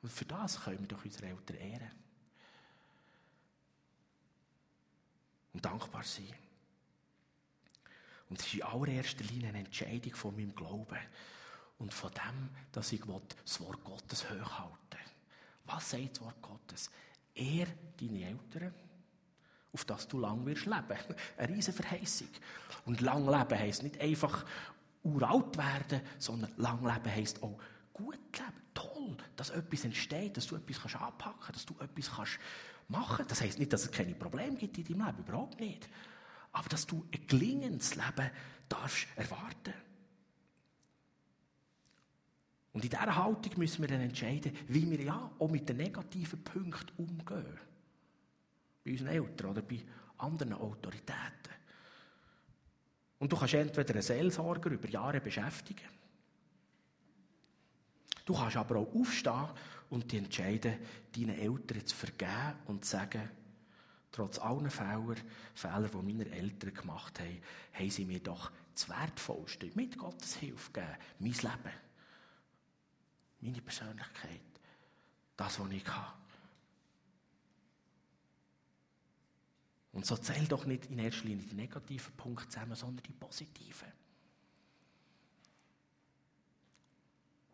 Und 0.00 0.12
für 0.12 0.24
das 0.26 0.62
können 0.62 0.78
wir 0.78 0.86
doch 0.86 1.04
unsere 1.04 1.26
Eltern 1.26 1.56
ehren. 1.56 1.99
Und 5.52 5.64
dankbar 5.64 6.02
sein. 6.02 6.32
Und 8.28 8.38
es 8.38 8.46
ist 8.46 8.54
in 8.54 8.62
allererster 8.62 9.24
Linie 9.24 9.48
eine 9.48 9.58
Entscheidung 9.58 10.14
von 10.14 10.36
meinem 10.36 10.54
Glauben 10.54 10.98
und 11.78 11.92
von 11.92 12.10
dem, 12.12 12.50
dass 12.72 12.92
ich 12.92 13.02
das 13.44 13.60
Wort 13.60 13.82
Gottes 13.84 14.24
hochhalte. 14.30 14.98
Was 15.64 15.90
sagt 15.90 16.16
das 16.16 16.20
Wort 16.20 16.42
Gottes? 16.42 16.90
Er, 17.34 17.66
deine 17.98 18.26
Eltern, 18.26 18.74
auf 19.72 19.84
das 19.84 20.06
du 20.06 20.18
lang 20.18 20.44
wirst 20.46 20.66
leben. 20.66 20.98
Eine 21.36 21.54
riesige 21.54 21.76
Verheißung. 21.82 22.28
Und 22.84 23.00
lang 23.00 23.24
leben 23.24 23.58
heisst 23.58 23.82
nicht 23.82 24.00
einfach 24.00 24.44
uralt 25.02 25.56
werden, 25.56 26.02
sondern 26.18 26.52
lang 26.56 26.84
leben 26.84 27.14
heisst 27.14 27.42
auch 27.42 27.58
gut 27.92 28.18
leben. 28.32 28.60
Toll, 28.74 29.16
dass 29.36 29.50
etwas 29.50 29.84
entsteht, 29.84 30.36
dass 30.36 30.46
du 30.46 30.56
etwas 30.56 30.94
anpacken 30.94 31.40
kannst, 31.40 31.56
dass 31.56 31.66
du 31.66 31.82
etwas 31.82 32.10
kannst 32.10 32.38
machen. 32.90 33.24
Das 33.28 33.40
heißt 33.40 33.58
nicht, 33.58 33.72
dass 33.72 33.84
es 33.84 33.90
keine 33.90 34.14
Probleme 34.14 34.56
gibt 34.56 34.78
in 34.78 34.84
deinem 34.84 35.06
Leben, 35.06 35.18
überhaupt 35.18 35.60
nicht. 35.60 35.88
Aber 36.52 36.68
dass 36.68 36.86
du 36.86 37.06
ein 37.12 37.26
gelingendes 37.26 37.96
Leben 37.96 38.30
darfst 38.68 39.06
erwarten. 39.16 39.74
Und 42.72 42.84
in 42.84 42.90
dieser 42.90 43.16
Haltung 43.16 43.52
müssen 43.56 43.82
wir 43.82 43.88
dann 43.88 44.00
entscheiden, 44.00 44.56
wie 44.68 44.88
wir 44.90 45.02
ja 45.02 45.30
auch 45.38 45.50
mit 45.50 45.68
den 45.68 45.78
negativen 45.78 46.42
Punkten 46.44 47.02
umgehen. 47.02 47.58
Bei 48.84 48.92
unseren 48.92 49.08
Eltern 49.08 49.50
oder 49.50 49.62
bei 49.62 49.84
anderen 50.18 50.54
Autoritäten. 50.54 51.50
Und 53.18 53.32
du 53.32 53.36
kannst 53.36 53.54
entweder 53.54 53.92
einen 53.92 54.02
Seelsorger 54.02 54.70
über 54.70 54.88
Jahre 54.88 55.20
beschäftigen. 55.20 55.86
Du 58.30 58.36
kannst 58.36 58.56
aber 58.56 58.76
auch 58.76 58.94
aufstehen 58.94 59.48
und 59.88 60.12
die 60.12 60.18
entscheiden, 60.18 60.78
deinen 61.16 61.36
Eltern 61.36 61.84
zu 61.84 61.96
vergeben 61.96 62.54
und 62.66 62.84
zu 62.84 62.92
sagen, 62.92 63.28
trotz 64.12 64.38
allen 64.38 64.70
Fehler, 64.70 65.16
Fehler, 65.52 65.88
die 65.88 65.96
meine 66.14 66.30
Eltern 66.30 66.72
gemacht 66.72 67.18
haben, 67.18 67.42
haben 67.72 67.90
sie 67.90 68.04
mir 68.04 68.20
doch 68.20 68.52
das 68.72 68.88
Wertvollste 68.88 69.72
mit 69.74 69.98
Gottes 69.98 70.36
Hilfe 70.36 70.70
gegeben. 70.70 70.96
Mein 71.18 71.32
Leben. 71.32 71.76
Meine 73.40 73.62
Persönlichkeit. 73.62 74.40
Das, 75.36 75.58
was 75.58 75.72
ich 75.72 75.88
habe. 75.88 76.16
Und 79.90 80.06
so 80.06 80.16
zähl 80.18 80.46
doch 80.46 80.66
nicht 80.66 80.86
in 80.86 81.00
erster 81.00 81.24
Linie 81.24 81.46
die 81.46 81.56
negativen 81.56 82.14
Punkte 82.16 82.48
zusammen, 82.48 82.76
sondern 82.76 83.02
die 83.02 83.12
positiven. 83.12 83.88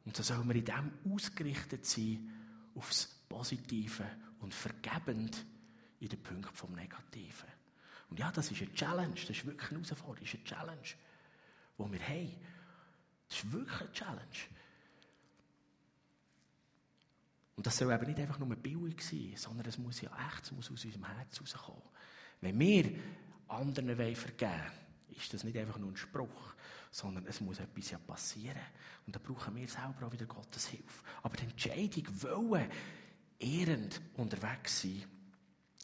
Und 0.07 0.17
so 0.17 0.23
sollen 0.23 0.49
wir 0.49 0.55
in 0.55 0.65
dem 0.65 0.93
ausgerichtet 1.13 1.85
sein 1.85 2.33
aufs 2.75 3.07
Positive 3.29 4.09
und 4.39 4.55
vergebend 4.55 5.45
in 6.01 6.09
den 6.09 6.23
Punkten 6.23 6.55
vom 6.55 6.73
Negativen. 6.75 7.49
Und 8.09 8.19
ja, 8.19 8.31
das 8.31 8.51
ist 8.51 8.63
eine 8.63 8.73
Challenge, 8.73 9.15
das 9.15 9.31
ist 9.31 9.45
wirklich 9.45 9.71
eine 9.71 9.81
Herausforderung, 9.81 10.25
das 10.25 10.33
ist 10.33 10.35
eine 10.37 10.45
Challenge, 10.45 10.89
die 11.79 11.93
wir 11.93 12.09
haben. 12.09 12.33
Das 13.29 13.39
ist 13.39 13.53
wirklich 13.53 13.81
eine 13.81 13.93
Challenge. 13.93 14.39
Und 17.57 17.67
das 17.67 17.77
soll 17.77 17.93
eben 17.93 18.07
nicht 18.07 18.21
einfach 18.21 18.39
nur 18.39 18.55
billig 18.55 19.03
sein, 19.03 19.33
sondern 19.35 19.67
es 19.67 19.79
muss 19.79 20.01
ja 20.03 20.11
echt, 20.29 20.53
muss 20.53 20.71
aus 20.71 20.85
unserem 20.85 21.05
Herz 21.05 21.41
rauskommen. 21.41 21.83
Wenn 22.43 22.59
wir 22.61 22.93
anderen 23.49 23.97
vergeben 24.15 24.53
wollen, 24.53 25.17
ist 25.17 25.33
das 25.35 25.43
nicht 25.43 25.57
einfach 25.57 25.79
nur 25.79 25.91
ein 25.91 25.97
Spruch, 25.97 26.55
sondern 26.97 27.26
es 27.26 27.43
muss 27.43 27.59
etwas 27.59 27.91
ja 27.91 27.99
passieren. 27.99 28.57
Und 29.07 29.15
da 29.15 29.21
brauchen 29.21 29.55
wir 29.55 29.69
selber 29.69 30.07
auch 30.07 30.12
wieder 30.12 30.25
Gottes 30.25 30.69
Hilfe. 30.69 31.05
Aber 31.23 31.37
die 31.37 31.45
Entscheidung, 31.45 32.23
wollen 32.23 32.71
ehrend 33.38 34.00
unterwegs 34.15 34.81
sein, 34.81 35.05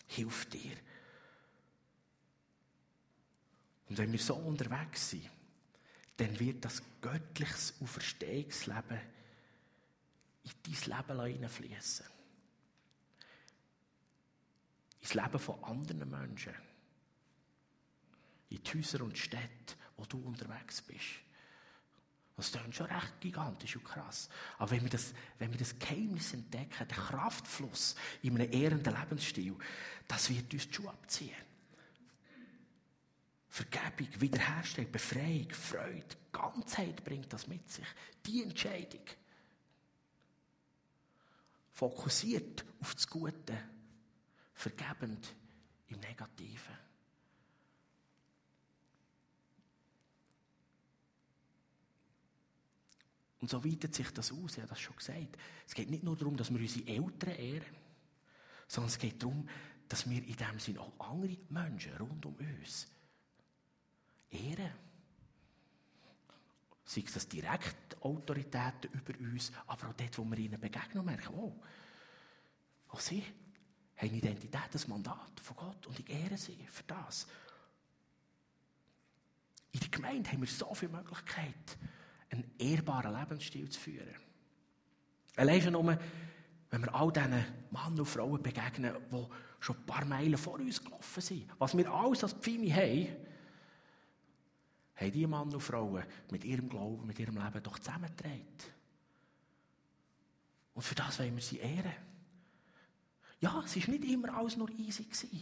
hilft 0.06 0.54
dir. 0.54 0.74
Und 3.90 3.98
wenn 3.98 4.10
wir 4.10 4.18
so 4.18 4.36
unterwegs 4.36 5.10
sind, 5.10 5.28
dann 6.16 6.40
wird 6.40 6.64
das 6.64 6.82
göttliches 7.02 7.74
Auferstehungsleben 7.82 9.00
in 10.44 10.52
dein 10.62 10.96
Leben 10.96 11.26
hineinfließen. 11.26 12.06
Ins 15.02 15.12
Leben 15.12 15.38
von 15.38 15.62
anderen 15.62 16.08
Menschen. 16.08 16.54
In 18.48 18.62
die 18.62 18.78
Häuser 18.78 19.02
und 19.02 19.18
Städte, 19.18 19.76
wo 20.02 20.06
du 20.06 20.18
unterwegs 20.18 20.82
bist. 20.82 21.22
Das 22.36 22.50
klingt 22.50 22.74
schon 22.74 22.86
recht 22.86 23.20
gigantisch 23.20 23.76
und 23.76 23.84
krass. 23.84 24.28
Aber 24.58 24.72
wenn 24.72 24.82
wir 24.82 24.90
das, 24.90 25.14
wenn 25.38 25.52
wir 25.52 25.58
das 25.58 25.78
Geheimnis 25.78 26.34
entdecken, 26.34 26.88
den 26.88 26.96
Kraftfluss 26.96 27.94
in 28.22 28.34
einem 28.34 28.50
ehrenden 28.52 28.96
Lebensstil, 28.98 29.54
das 30.08 30.28
wird 30.28 30.52
uns 30.52 30.66
die 30.66 30.74
Schuhe 30.74 30.90
abziehen. 30.90 31.36
Vergebung, 33.48 34.08
Wiederherstellung, 34.20 34.90
Befreiung, 34.90 35.50
Freude, 35.50 36.16
Ganzheit 36.32 37.04
bringt 37.04 37.32
das 37.32 37.46
mit 37.46 37.70
sich. 37.70 37.86
Die 38.26 38.42
Entscheidung. 38.42 39.04
Fokussiert 41.70 42.64
auf 42.80 42.94
das 42.94 43.06
Gute, 43.06 43.56
vergebend 44.54 45.32
im 45.88 46.00
Negativen. 46.00 46.91
Und 53.42 53.50
so 53.50 53.64
weitet 53.64 53.92
sich 53.92 54.08
das 54.12 54.30
aus, 54.30 54.52
ich 54.52 54.58
habe 54.58 54.68
das 54.68 54.80
schon 54.80 54.94
gesagt. 54.94 55.36
Es 55.66 55.74
geht 55.74 55.90
nicht 55.90 56.04
nur 56.04 56.16
darum, 56.16 56.36
dass 56.36 56.52
wir 56.52 56.60
unsere 56.60 56.86
Eltern 56.86 57.34
ehren, 57.34 57.76
sondern 58.68 58.88
es 58.88 58.98
geht 58.98 59.20
darum, 59.20 59.48
dass 59.88 60.08
wir 60.08 60.24
in 60.24 60.36
dem 60.36 60.60
Sinne 60.60 60.80
auch 60.80 61.10
andere 61.10 61.36
Menschen 61.48 61.92
rund 61.96 62.24
um 62.24 62.36
uns 62.36 62.86
ehren. 64.30 64.70
Sei 66.84 67.02
es 67.04 67.14
das 67.14 67.28
direkt 67.28 68.00
Autoritäten 68.00 68.92
über 68.92 69.18
uns, 69.18 69.50
aber 69.66 69.88
auch 69.88 69.92
dort, 69.94 70.18
wo 70.18 70.24
wir 70.24 70.38
ihnen 70.38 70.60
begegnen 70.60 71.04
merken, 71.04 71.34
oh, 71.34 71.60
auch 72.90 73.00
sie 73.00 73.24
haben 73.96 74.14
Identität, 74.14 74.68
das 74.70 74.86
Mandat 74.86 75.40
von 75.40 75.56
Gott 75.56 75.84
und 75.88 75.98
ich 75.98 76.08
ehre 76.08 76.36
sie 76.38 76.64
für 76.70 76.84
das. 76.84 77.26
In 79.72 79.80
der 79.80 79.88
Gemeinde 79.88 80.30
haben 80.30 80.42
wir 80.42 80.48
so 80.48 80.72
viele 80.74 80.92
Möglichkeiten, 80.92 81.90
einen 82.32 82.50
ehrbaren 82.58 83.14
Lebensstil 83.14 83.68
zu 83.68 83.78
führen. 83.78 84.16
Allein 85.36 85.60
schon 85.60 85.72
nur, 85.72 85.98
wenn 86.70 86.82
wir 86.82 86.94
all 86.94 87.12
diesen 87.12 87.30
Männern 87.70 87.98
und 87.98 88.06
Frauen 88.06 88.42
begegnen, 88.42 88.94
die 89.10 89.26
schon 89.60 89.76
ein 89.76 89.86
paar 89.86 90.04
Meilen 90.04 90.38
vor 90.38 90.54
uns 90.54 90.82
gelaufen 90.82 91.20
sind. 91.20 91.46
Was 91.58 91.76
wir 91.76 91.90
alles 91.90 92.24
als 92.24 92.32
Pfimi 92.34 92.70
haben, 92.70 93.08
haben 94.96 95.12
diese 95.12 95.28
Männer 95.28 95.54
und 95.54 95.60
Frauen 95.60 96.04
mit 96.30 96.44
ihrem 96.44 96.68
Glauben, 96.68 97.06
mit 97.06 97.18
ihrem 97.18 97.36
Leben 97.36 97.62
doch 97.62 97.78
zusammengetragen. 97.78 98.46
Und 100.74 100.82
für 100.82 100.94
das 100.94 101.18
wollen 101.18 101.34
wir 101.34 101.42
sie 101.42 101.58
ehren. 101.58 101.92
Ja, 103.40 103.62
es 103.64 103.76
war 103.76 103.94
nicht 103.94 104.04
immer 104.04 104.34
alles 104.34 104.56
nur 104.56 104.70
easy. 104.70 105.04
Gewesen. 105.04 105.40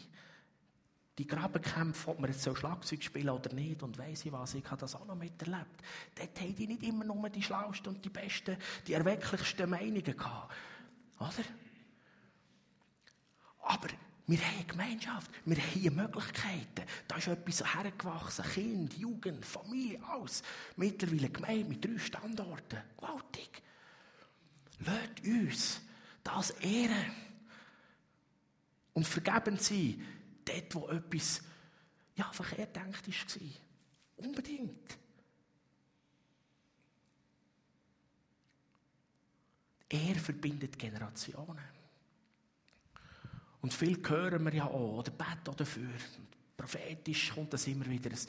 Die 1.21 1.27
Grabenkämpfe, 1.27 2.13
ob 2.13 2.19
man 2.19 2.31
jetzt 2.31 2.43
so 2.43 2.55
Schlagzeug 2.55 3.03
spielen 3.03 3.29
oder 3.29 3.53
nicht 3.53 3.83
und 3.83 3.99
weiss 3.99 4.25
ich 4.25 4.33
was, 4.33 4.55
ich 4.55 4.65
habe 4.65 4.81
das 4.81 4.95
auch 4.95 5.05
noch 5.05 5.17
miterlebt. 5.17 5.83
Dort 6.15 6.41
haben 6.41 6.57
die 6.57 6.67
nicht 6.67 6.83
immer 6.83 7.05
nur 7.05 7.29
die 7.29 7.43
schlauesten 7.43 7.95
und 7.95 8.03
die 8.03 8.09
besten, 8.09 8.57
die 8.87 8.95
erwecklichsten 8.95 9.69
Meinungen 9.69 10.03
gehabt. 10.03 10.51
Oder? 11.19 11.45
Aber 13.65 13.89
wir 14.27 14.39
haben 14.39 14.57
eine 14.57 14.65
Gemeinschaft, 14.65 15.31
wir 15.45 15.59
haben 15.59 15.95
Möglichkeiten. 15.95 16.89
Da 17.07 17.17
ist 17.17 17.29
etwas 17.29 17.75
hergewachsen. 17.75 18.45
Kind, 18.55 18.97
Jugend, 18.97 19.45
Familie, 19.45 20.01
alles. 20.03 20.43
Mittlerweile 20.77 21.29
Gemeinde 21.29 21.65
mit 21.67 21.85
drei 21.85 21.99
Standorten. 21.99 22.79
Gewaltig. 22.97 23.63
Lasst 24.87 25.23
uns 25.27 25.81
das 26.25 26.51
ehren. 26.63 27.13
Und 28.95 29.07
vergeben 29.07 29.59
sie 29.59 30.03
dort, 30.53 30.75
wo 30.75 30.89
etwas 30.89 31.43
ja, 32.17 32.31
verkehrt 32.33 32.77
denkt 32.77 33.09
war. 33.09 33.49
Unbedingt. 34.17 34.99
Er 39.89 40.15
verbindet 40.15 40.79
Generationen. 40.79 41.81
Und 43.63 43.75
viel 43.75 44.01
hören 44.07 44.45
wir 44.45 44.55
ja 44.55 44.65
auch, 44.65 44.99
oder 44.99 45.11
beten 45.11 45.57
dafür. 45.57 45.91
Prophetisch 46.57 47.33
kommt 47.35 47.53
das 47.53 47.67
immer 47.67 47.87
wieder. 47.87 48.13
Es, 48.13 48.27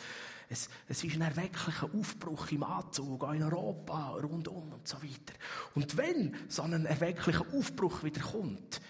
es, 0.49 0.69
es 0.88 1.03
ist 1.03 1.15
ein 1.15 1.21
erwecklicher 1.21 1.89
Aufbruch 1.93 2.49
im 2.51 2.63
Anzug, 2.63 3.23
auch 3.23 3.34
in 3.34 3.43
Europa, 3.43 4.12
rundum 4.12 4.73
und 4.73 4.88
so 4.88 4.97
weiter. 5.03 5.34
Und 5.75 5.95
wenn 5.97 6.36
so 6.47 6.63
ein 6.63 6.86
erwecklicher 6.86 7.45
Aufbruch 7.53 8.03
wieder 8.03 8.21
kommt, 8.21 8.81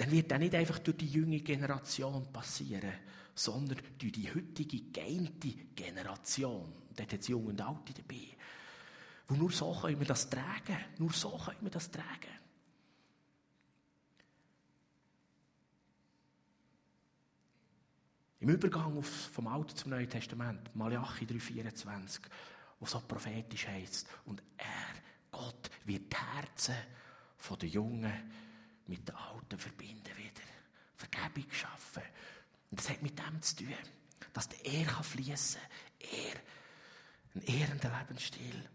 dann 0.00 0.10
wird 0.12 0.30
das 0.30 0.38
nicht 0.38 0.54
einfach 0.54 0.78
durch 0.78 0.96
die 0.96 1.08
junge 1.08 1.40
Generation 1.40 2.32
passieren, 2.32 2.94
sondern 3.34 3.76
durch 3.98 4.12
die 4.12 4.32
heutige 4.34 4.80
geeinte 4.90 5.50
Generation. 5.76 6.72
Dort 6.96 7.12
hat 7.12 7.20
es 7.20 7.28
Junge 7.28 7.50
und 7.50 7.60
Alte 7.60 7.92
dabei. 7.92 8.28
Wo 9.28 9.34
nur 9.34 9.52
so 9.52 9.78
können 9.78 10.00
wir 10.00 10.06
das 10.06 10.30
tragen. 10.30 10.78
Nur 10.96 11.12
so 11.12 11.36
können 11.36 11.60
wir 11.60 11.70
das 11.70 11.90
tragen. 11.90 12.30
Im 18.38 18.48
Übergang 18.48 19.02
vom 19.02 19.48
Alten 19.48 19.76
zum 19.76 19.90
Neuen 19.90 20.08
Testament, 20.08 20.74
Malachi 20.74 21.26
3,24, 21.26 22.20
wo 22.78 22.86
so 22.86 23.00
prophetisch 23.00 23.68
heißt, 23.68 24.08
und 24.24 24.42
er, 24.56 24.94
Gott, 25.30 25.70
wird 25.84 26.10
die 26.10 26.16
Herzen 26.16 26.74
der 27.60 27.68
Jungen 27.68 28.12
mit 28.86 29.06
den 29.06 29.14
Alten 29.14 29.58
verbinden 29.58 30.16
wieder. 30.16 30.42
Vergebung 30.96 31.50
schaffen. 31.50 32.02
Und 32.70 32.78
das 32.78 32.90
hat 32.90 33.02
mit 33.02 33.18
dem 33.18 33.42
zu 33.42 33.56
tun, 33.56 33.74
dass 34.32 34.48
der 34.48 34.64
Er 34.64 35.02
fließen 35.02 35.60
kann. 35.60 36.10
Er, 36.10 36.40
ein 37.34 37.42
ehrender 37.42 37.98
Lebensstil. 38.00 38.68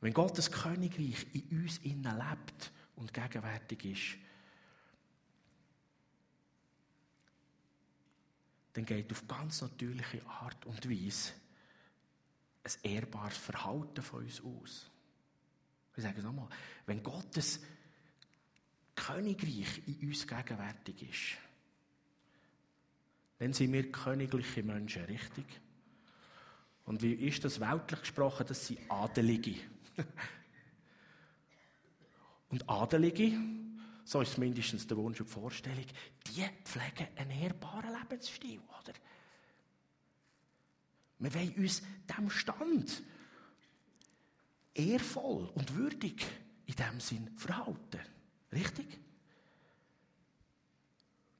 Wenn 0.00 0.12
Gottes 0.12 0.50
Königreich 0.50 1.26
in 1.32 1.62
uns 1.62 1.78
innen 1.78 2.18
lebt 2.18 2.72
und 2.96 3.12
gegenwärtig 3.12 3.84
ist, 3.84 4.18
dann 8.72 8.84
geht 8.84 9.12
auf 9.12 9.26
ganz 9.28 9.60
natürliche 9.60 10.26
Art 10.26 10.64
und 10.66 10.88
Weise 10.88 11.32
ein 12.64 12.90
ehrbares 12.90 13.36
Verhalten 13.36 14.02
von 14.02 14.24
uns 14.24 14.40
aus. 14.40 14.91
Ich 15.96 16.02
sage 16.02 16.18
es 16.18 16.24
nochmal, 16.24 16.48
wenn 16.86 17.02
Gottes 17.02 17.60
Königreich 18.94 19.82
in 19.86 20.08
uns 20.08 20.26
gegenwärtig 20.26 21.02
ist, 21.02 21.38
dann 23.38 23.52
sind 23.52 23.72
wir 23.72 23.90
königliche 23.90 24.62
Menschen, 24.62 25.04
richtig? 25.04 25.44
Und 26.84 27.02
wie 27.02 27.14
ist 27.14 27.44
das 27.44 27.60
weltlich 27.60 28.00
gesprochen? 28.00 28.46
Das 28.46 28.66
sind 28.66 28.78
Adelige. 28.88 29.56
und 32.48 32.68
Adelige 32.68 33.32
so 34.04 34.20
ist 34.20 34.38
mindestens 34.38 34.86
der 34.86 34.96
Wunsch 34.96 35.20
und 35.20 35.28
die 35.28 35.32
Vorstellung, 35.32 35.86
die 36.26 36.44
pflegen 36.64 37.08
einen 37.16 37.30
ehrbaren 37.30 37.92
Lebensstil, 37.92 38.60
oder? 38.60 38.92
Wir 41.18 41.34
wollen 41.34 41.54
uns 41.54 41.82
dem 42.08 42.30
Stand 42.30 43.02
ehrvoll 44.74 45.50
und 45.54 45.74
würdig 45.74 46.24
in 46.66 46.74
dem 46.74 47.00
Sinn 47.00 47.30
verhalten. 47.36 48.00
Richtig? 48.52 48.86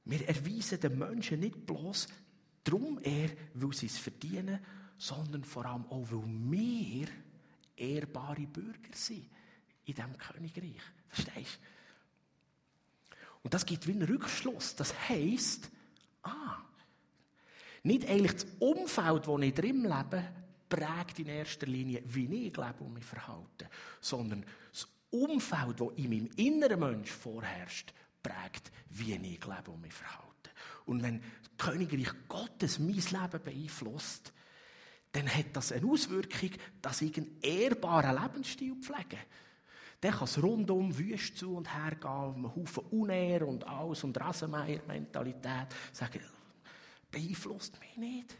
Wir 0.05 0.27
erweisen 0.27 0.79
den 0.79 0.97
Menschen 0.97 1.39
nicht 1.39 1.65
bloß 1.65 2.07
darum 2.63 2.99
eher, 3.01 3.29
weil 3.53 3.73
sie 3.73 3.85
es 3.85 3.97
verdienen, 3.97 4.59
sondern 4.97 5.43
vor 5.43 5.65
allem 5.65 5.85
auch, 5.85 6.05
weil 6.11 6.51
wir 6.51 7.07
ehrbare 7.75 8.47
Bürger 8.47 8.93
sind 8.93 9.29
in 9.85 9.93
diesem 9.93 10.17
Königreich. 10.17 10.81
Verstehst 11.09 11.59
du? 11.59 13.17
Und 13.43 13.53
das 13.53 13.65
gibt 13.65 13.85
wie 13.87 13.91
einen 13.91 14.03
Rückschluss. 14.03 14.75
Das 14.75 14.93
heisst, 15.09 15.69
ah, 16.23 16.61
nicht 17.83 18.07
eigentlich 18.07 18.33
das 18.33 18.47
Umfeld, 18.59 19.27
wo 19.27 19.37
ich 19.39 19.53
drin 19.53 19.83
lebe, 19.83 20.23
prägt 20.73 21.19
in 21.19 21.27
erster 21.27 21.67
Linie, 21.67 22.01
wie 22.05 22.47
ich 22.47 22.57
lebe 22.57 22.79
und 22.79 22.93
mich 22.93 23.05
verhalte, 23.05 23.69
sondern 24.01 24.43
das 24.71 24.87
Umfeld, 25.11 25.79
das 25.79 25.89
in 25.97 26.09
meinem 26.09 26.29
inneren 26.35 26.79
Mensch 26.79 27.11
vorherrscht, 27.11 27.93
prägt, 28.23 28.71
wie 28.89 29.13
ich 29.13 29.45
lebe 29.45 29.71
und 29.71 29.81
mich 29.81 29.93
verhalte. 29.93 30.49
Und 30.85 31.03
wenn 31.03 31.21
das 31.57 31.67
Königreich 31.67 32.11
Gottes 32.27 32.79
mein 32.79 32.95
Leben 32.95 33.43
beeinflusst, 33.43 34.33
dann 35.11 35.29
hat 35.29 35.55
das 35.55 35.71
eine 35.71 35.85
Auswirkung, 35.85 36.49
dass 36.81 37.03
ich 37.03 37.15
einen 37.17 37.39
ehrbaren 37.39 38.19
Lebensstil 38.19 38.75
pflege. 38.81 39.19
Dann 40.01 40.11
kann 40.11 40.23
es 40.23 40.41
rundum 40.41 40.97
wüst 40.97 41.37
zu 41.37 41.55
und 41.55 41.71
her 41.71 41.95
gehen, 41.95 42.09
einen 42.09 42.55
Haufen 42.55 42.83
Unehr 42.89 43.47
und 43.47 43.67
alles 43.67 44.03
und 44.03 44.19
Rasenmeier-Mentalität. 44.19 45.67
Sagen, 45.91 46.19
beeinflusst 47.11 47.79
mich 47.79 47.95
nicht. 47.95 48.35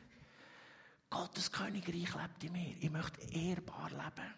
Gottes 1.13 1.51
Königreich 1.51 2.15
lebt 2.15 2.43
in 2.43 2.51
mir. 2.51 2.75
Ich 2.79 2.89
möchte 2.89 3.21
ehrbar 3.31 3.89
leben. 3.91 4.33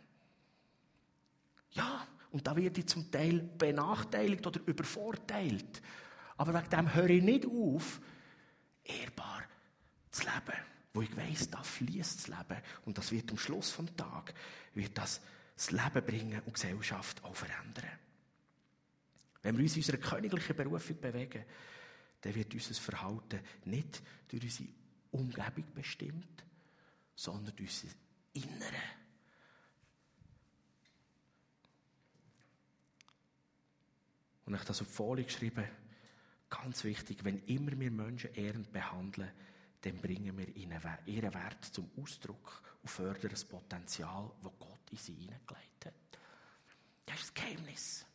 Ja, 1.72 2.06
und 2.32 2.46
da 2.46 2.54
werde 2.54 2.82
ich 2.82 2.88
zum 2.88 3.10
Teil 3.10 3.40
benachteiligt 3.40 4.46
oder 4.46 4.60
übervorteilt. 4.66 5.82
Aber 6.36 6.54
wegen 6.54 6.70
dem 6.70 6.94
höre 6.94 7.10
ich 7.12 7.24
nicht 7.24 7.46
auf, 7.46 8.02
ehrbar 8.84 9.44
zu 10.12 10.24
leben. 10.24 10.60
Wo 10.94 11.02
ich 11.02 11.16
weiss, 11.16 11.50
da 11.50 11.64
fließt 11.64 12.20
das 12.20 12.28
Leben. 12.28 12.62
Und 12.84 12.98
das 12.98 13.10
wird 13.14 13.32
am 13.32 13.38
Schluss 13.38 13.78
des 13.78 13.96
Tages 13.96 14.36
wird 14.74 14.98
das, 14.98 15.22
das 15.56 15.72
Leben 15.72 16.06
bringen 16.06 16.40
und 16.40 16.48
die 16.48 16.52
Gesellschaft 16.52 17.24
auch 17.24 17.36
verändern. 17.36 18.00
Wenn 19.44 19.56
wir 19.56 19.64
uns 19.64 19.76
in 19.78 19.82
unserer 19.82 19.98
königlichen 19.98 20.56
Berufung 20.58 21.00
bewegen, 21.00 21.46
dann 22.20 22.36
wird 22.36 22.54
unser 22.54 22.74
Verhalten 22.74 23.40
nicht 23.64 24.04
durch 24.28 24.44
unsere 24.44 24.70
Umgebung 25.12 25.74
bestimmt, 25.74 26.45
sondern 27.16 27.54
unser 27.58 27.88
Innere. 28.34 28.82
Und 34.46 34.54
ich 34.54 34.60
habe 34.60 34.68
das 34.68 34.82
auf 34.82 34.88
die 34.88 34.94
Folie 34.94 35.26
geschrieben, 35.26 35.66
ganz 36.50 36.84
wichtig, 36.84 37.24
wenn 37.24 37.40
immer 37.46 37.80
wir 37.80 37.90
Menschen 37.90 38.34
ehrend 38.36 38.72
behandeln, 38.72 39.32
dann 39.82 40.02
bringen 40.02 40.38
wir 40.38 40.56
ihnen 40.56 40.82
ihren 41.06 41.34
Wert 41.34 41.66
zum 41.66 41.90
Ausdruck 42.02 42.62
und 42.82 42.90
fördern 42.90 43.32
das 43.32 43.46
Potenzial, 43.46 44.32
das 44.44 44.52
Gott 44.60 44.92
in 44.92 44.98
sie 44.98 45.14
hineingelegt 45.14 45.86
hat. 45.86 45.94
Das 47.06 47.20
ist 47.20 47.28
das 47.30 47.34
Geheimnis. 47.34 48.06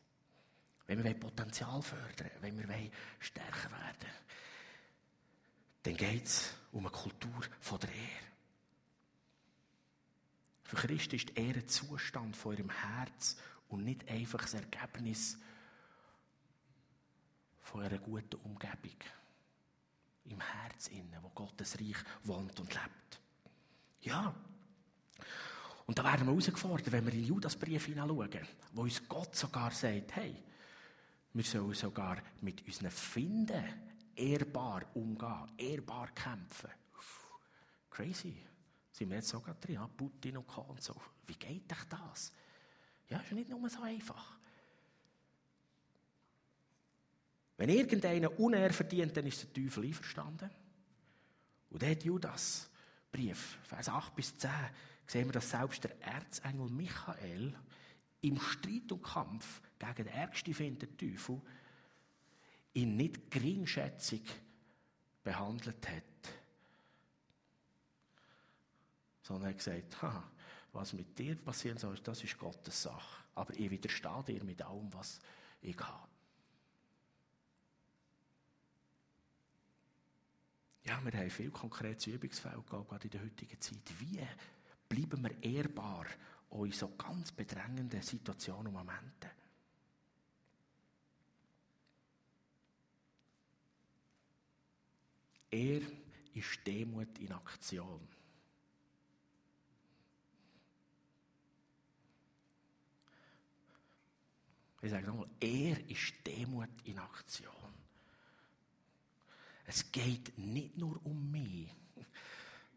Wenn 0.86 1.02
wir 1.04 1.14
Potenzial 1.14 1.80
fördern 1.82 2.30
wenn 2.40 2.58
wir 2.58 2.90
stärker 3.20 3.70
werden 3.70 4.10
dann 5.82 5.96
geht 5.96 6.26
es 6.26 6.54
um 6.72 6.86
eine 6.86 6.90
Kultur 6.90 7.40
von 7.60 7.78
der 7.80 7.90
Ehre. 7.90 8.30
Für 10.70 10.76
Christus 10.76 11.14
ist 11.14 11.30
die 11.30 11.42
Ehre 11.48 11.66
Zustand 11.66 12.36
von 12.36 12.56
ihrem 12.56 12.70
Herz 12.70 13.36
und 13.70 13.82
nicht 13.82 14.08
einfach 14.08 14.42
das 14.42 14.54
Ergebnis 14.54 15.36
von 17.60 17.82
einer 17.82 17.98
guten 17.98 18.36
Umgebung. 18.44 18.96
Im 20.26 20.40
Herz 20.40 20.86
innen, 20.86 21.18
wo 21.22 21.30
Gottes 21.30 21.76
Reich 21.80 21.96
wohnt 22.22 22.60
und 22.60 22.72
lebt. 22.72 23.20
Ja. 24.02 24.32
Und 25.86 25.98
da 25.98 26.04
werden 26.04 26.28
wir 26.28 26.34
herausgefordert, 26.34 26.92
wenn 26.92 27.04
wir 27.04 27.14
in 27.14 27.24
Judasbrief 27.24 27.86
hineinschauen, 27.86 28.46
wo 28.70 28.82
uns 28.82 29.08
Gott 29.08 29.34
sogar 29.34 29.72
sagt, 29.72 30.14
hey, 30.14 30.40
wir 31.32 31.42
sollen 31.42 31.74
sogar 31.74 32.22
mit 32.42 32.64
unseren 32.64 32.92
Finden 32.92 33.64
ehrbar 34.14 34.84
umgehen, 34.94 35.50
ehrbar 35.58 36.12
kämpfen. 36.14 36.70
Crazy. 37.90 38.49
Sind 39.00 39.08
wir 39.08 39.16
jetzt 39.16 39.28
sogar 39.28 39.54
drin, 39.54 39.76
ja? 39.76 39.86
Putin 39.86 40.36
und 40.36 40.46
Co. 40.46 40.76
so. 40.78 40.94
Wie 41.26 41.32
geht 41.32 41.72
euch 41.72 41.84
das? 41.88 42.30
Ja, 43.08 43.18
ist 43.20 43.32
nicht 43.32 43.48
nur 43.48 43.66
so 43.70 43.80
einfach. 43.80 44.36
Wenn 47.56 47.70
irgendeiner 47.70 48.38
Unehr 48.38 48.70
verdient, 48.74 49.16
dann 49.16 49.24
ist 49.24 49.42
der 49.42 49.54
Teufel 49.54 49.86
einverstanden. 49.86 50.50
Und 51.70 51.82
hat 51.82 52.04
Judas, 52.04 52.68
Brief, 53.10 53.56
Vers 53.62 53.88
8 53.88 54.14
bis 54.14 54.36
10, 54.36 54.50
sehen 55.06 55.28
wir, 55.28 55.32
dass 55.32 55.48
selbst 55.48 55.82
der 55.82 55.98
Erzengel 56.02 56.68
Michael 56.68 57.54
im 58.20 58.38
Streit 58.38 58.92
und 58.92 59.02
Kampf 59.02 59.62
gegen 59.78 59.94
den 59.94 60.08
ärgsten 60.08 60.52
Find, 60.52 60.82
den 60.82 60.98
Teufel, 60.98 61.40
ihn 62.74 62.98
nicht 62.98 63.30
geringschätzig 63.30 64.24
behandelt 65.24 65.88
hat. 65.88 66.39
Sondern 69.30 69.50
er 69.50 69.50
hat 69.50 69.58
gesagt, 69.58 70.02
Haha, 70.02 70.28
was 70.72 70.92
mit 70.92 71.16
dir 71.16 71.36
passieren 71.36 71.78
soll, 71.78 71.96
das 72.00 72.24
ist 72.24 72.36
Gottes 72.36 72.82
Sache. 72.82 73.22
Aber 73.36 73.54
ich 73.56 73.70
widerstehe 73.70 74.24
dir 74.24 74.42
mit 74.42 74.60
allem, 74.60 74.92
was 74.92 75.20
ich 75.62 75.78
habe. 75.78 76.08
Ja, 80.82 81.00
wir 81.04 81.12
haben 81.12 81.30
viel 81.30 81.52
konkretes 81.52 82.08
Übungsfeld 82.08 82.66
gerade 82.66 83.04
in 83.04 83.10
der 83.10 83.22
heutigen 83.22 83.60
Zeit. 83.60 83.78
Wie 84.00 84.26
bleiben 84.88 85.22
wir 85.22 85.42
ehrbar 85.44 86.06
in 86.50 86.72
so 86.72 86.88
ganz 86.96 87.30
bedrängenden 87.30 88.02
Situationen 88.02 88.66
und 88.66 88.72
Momenten? 88.72 89.30
Er 95.52 95.82
ist 96.34 96.66
Demut 96.66 97.16
in 97.20 97.30
Aktion. 97.30 98.19
Ich 104.82 104.90
sage 104.90 105.06
nochmal, 105.06 105.28
er 105.40 105.90
ist 105.90 106.14
Demut 106.26 106.70
in 106.84 106.98
Aktion. 106.98 107.52
Es 109.66 109.92
geht 109.92 110.36
nicht 110.38 110.76
nur 110.76 110.98
um 111.04 111.30
mich. 111.30 111.68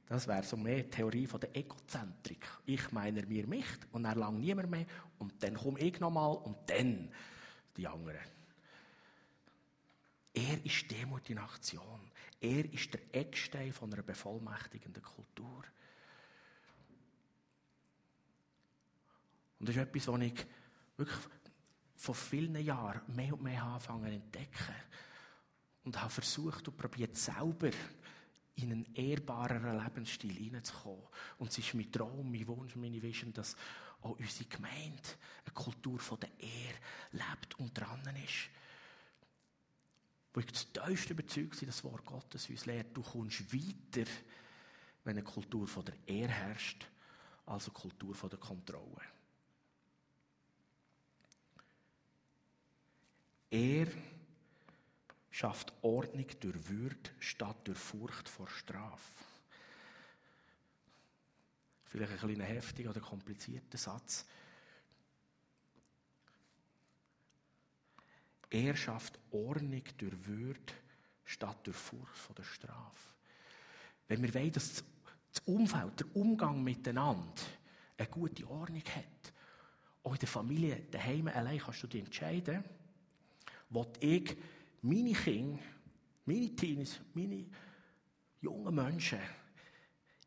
Das 0.05 0.27
wäre 0.27 0.43
so 0.43 0.57
mehr 0.57 0.83
die 0.83 0.89
Theorie 0.89 1.25
von 1.25 1.39
der 1.39 1.55
Egozentrik. 1.55 2.45
Ich 2.65 2.91
meine 2.91 3.25
mir 3.25 3.47
mich 3.47 3.65
und 3.91 4.03
dann 4.03 4.19
lang 4.19 4.39
niemand 4.39 4.69
mehr 4.69 4.85
und 5.17 5.41
dann 5.41 5.55
komme 5.55 5.79
ich 5.79 5.99
nochmal 5.99 6.35
und 6.35 6.57
dann 6.69 7.09
die 7.75 7.87
anderen. 7.87 8.19
Er 10.33 10.65
ist 10.65 10.91
Demut 10.91 11.29
in 11.29 11.37
Aktion. 11.37 12.11
Er 12.41 12.71
ist 12.73 12.93
der 12.93 13.01
Eckstein 13.11 13.71
von 13.71 13.93
einer 13.93 14.03
bevollmächtigenden 14.03 15.01
Kultur. 15.01 15.63
Und 19.59 19.69
das 19.69 19.75
ist 19.75 19.81
etwas, 19.81 20.07
was 20.07 20.21
ich 20.21 20.45
wirklich 20.97 21.19
vor 22.03 22.15
vielen 22.15 22.57
Jahren 22.57 23.01
mehr 23.15 23.31
und 23.31 23.43
mehr 23.43 23.63
anfangen 23.63 24.07
zu 24.07 24.11
entdecken 24.11 24.75
und 25.85 26.01
habe 26.01 26.11
versucht 26.11 26.67
und 26.67 26.75
probiert 26.75 27.15
selber 27.15 27.69
in 28.55 28.73
einen 28.73 28.93
ehrbareren 28.93 29.81
Lebensstil 29.81 30.33
hineinzukommen. 30.33 31.07
Und 31.37 31.49
es 31.49 31.59
ist 31.59 31.73
mein 31.73 31.89
Traum, 31.89 32.29
mein 32.29 32.45
Wunsch, 32.45 32.75
meine 32.75 33.01
Vision, 33.01 33.31
dass 33.31 33.55
auch 34.01 34.19
unsere 34.19 34.49
Gemeinde 34.49 35.01
eine 35.45 35.53
Kultur 35.53 35.97
von 35.97 36.19
der 36.19 36.29
Ehre 36.39 36.77
lebt 37.13 37.57
und 37.57 37.73
dran 37.73 38.01
ist. 38.21 38.49
Wo 40.33 40.41
ich 40.41 40.51
zutiefst 40.51 41.09
überzeugt 41.09 41.57
bin, 41.57 41.67
das 41.69 41.85
Wort 41.85 42.03
Gottes 42.03 42.49
uns 42.49 42.65
lehrt, 42.65 42.97
du 42.97 43.01
kommst 43.01 43.53
weiter, 43.53 44.11
wenn 45.05 45.17
eine 45.17 45.23
Kultur 45.23 45.65
von 45.69 45.85
der 45.85 45.95
Ehre 46.05 46.33
herrscht, 46.33 46.85
als 47.45 47.67
eine 47.69 47.73
Kultur 47.73 48.13
von 48.13 48.29
der 48.29 48.39
Kontrolle. 48.39 49.22
Er 53.53 53.85
schafft 55.29 55.71
Ordnung 55.83 56.25
durch 56.39 56.69
Würde 56.69 57.11
statt 57.19 57.55
durch 57.65 57.77
Furcht 57.77 58.27
vor 58.27 58.47
Strafe. 58.47 59.23
Vielleicht 61.85 62.13
ein 62.13 62.17
kleiner 62.17 62.45
heftiger 62.45 62.89
oder 62.89 62.99
komplizierter 62.99 63.77
Satz. 63.77 64.25
Er 68.49 68.75
schafft 68.75 69.19
Ordnung 69.29 69.83
durch 69.99 70.25
Würde 70.25 70.73
statt 71.23 71.59
durch 71.61 71.77
Furcht 71.77 72.17
vor 72.17 72.33
der 72.33 72.45
Strafe. 72.45 73.13
Wenn 74.07 74.23
wir 74.23 74.33
wollen, 74.33 74.51
dass 74.51 74.83
das 75.31 75.43
Umfeld, 75.45 75.99
der 75.99 76.15
Umgang 76.15 76.63
miteinander 76.63 77.43
eine 77.99 78.07
gute 78.07 78.49
Ordnung 78.49 78.83
hat, 78.95 79.31
auch 80.01 80.13
in 80.13 80.19
der 80.19 80.27
Familie, 80.27 80.87
daheim 80.89 81.27
allein 81.27 81.59
kannst 81.59 81.83
du 81.83 81.87
dich 81.87 82.03
entscheiden, 82.03 82.63
will 83.73 83.87
ich 83.99 84.37
meine 84.81 85.13
Kinder 85.13 85.59
meine 86.25 86.55
Teenies, 86.55 86.99
meine 87.13 87.45
jungen 88.41 88.75
Menschen, 88.75 89.19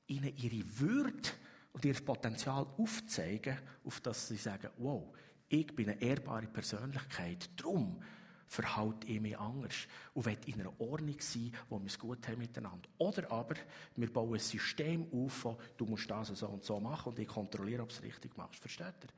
ihnen 0.07 0.37
ihre 0.37 0.79
Würde 0.79 1.29
und 1.73 1.85
ihr 1.85 1.95
Potenzial 1.95 2.67
aufzeigen, 2.79 3.59
auf 3.85 4.01
das 4.01 4.29
sie 4.29 4.37
sagen, 4.37 4.71
wow, 4.79 5.15
ich 5.49 5.75
bin 5.75 5.91
eine 5.91 6.01
ehrbare 6.01 6.47
Persönlichkeit, 6.47 7.51
darum 7.57 8.03
verhalte 8.49 9.09
ich 9.09 9.21
mich 9.21 9.37
anders 9.37 9.75
und 10.15 10.27
will 10.27 10.39
in 10.47 10.61
einer 10.61 10.81
Ordnung 10.81 11.17
sein, 11.19 11.53
wo 11.69 11.81
wir 11.81 11.87
es 11.87 11.99
gut 11.99 12.27
haben 12.29 12.39
miteinander. 12.39 12.89
Oder 12.99 13.31
aber, 13.31 13.57
wir 13.97 14.13
bauen 14.13 14.35
ein 14.35 14.41
System 14.41 15.07
auf, 15.13 15.45
wo 15.45 15.59
du 15.77 15.87
musst 15.87 16.11
das 16.11 16.29
so 16.29 16.47
und 16.47 16.63
so 16.63 16.79
machen 16.79 17.11
und 17.11 17.19
ich 17.19 17.27
kontrolliere, 17.27 17.83
ob 17.83 17.89
du 17.89 17.95
es 17.97 18.03
richtig 18.03 18.37
machst. 18.37 18.61
Versteht 18.61 18.95
ihr? 19.03 19.09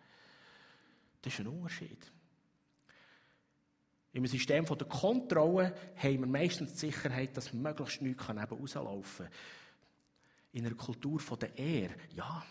Das 1.21 1.33
ist 1.33 1.41
ein 1.41 1.49
Unterschied. 1.49 2.11
Im 4.13 4.27
System 4.27 4.65
der 4.65 4.87
Kontrolle 4.87 5.75
haben 5.97 6.21
wir 6.21 6.27
meistens 6.27 6.73
die 6.73 6.79
Sicherheit, 6.79 7.37
dass 7.37 7.53
möglichst 7.53 8.03
nichts 8.03 8.29
neben 8.29 8.41
rauslaufen 8.41 9.27
kann. 9.27 9.35
In 10.53 10.67
einer 10.67 10.75
Kultur 10.75 11.21
der 11.37 11.57
Ehre, 11.57 11.95
ja, 12.15 12.45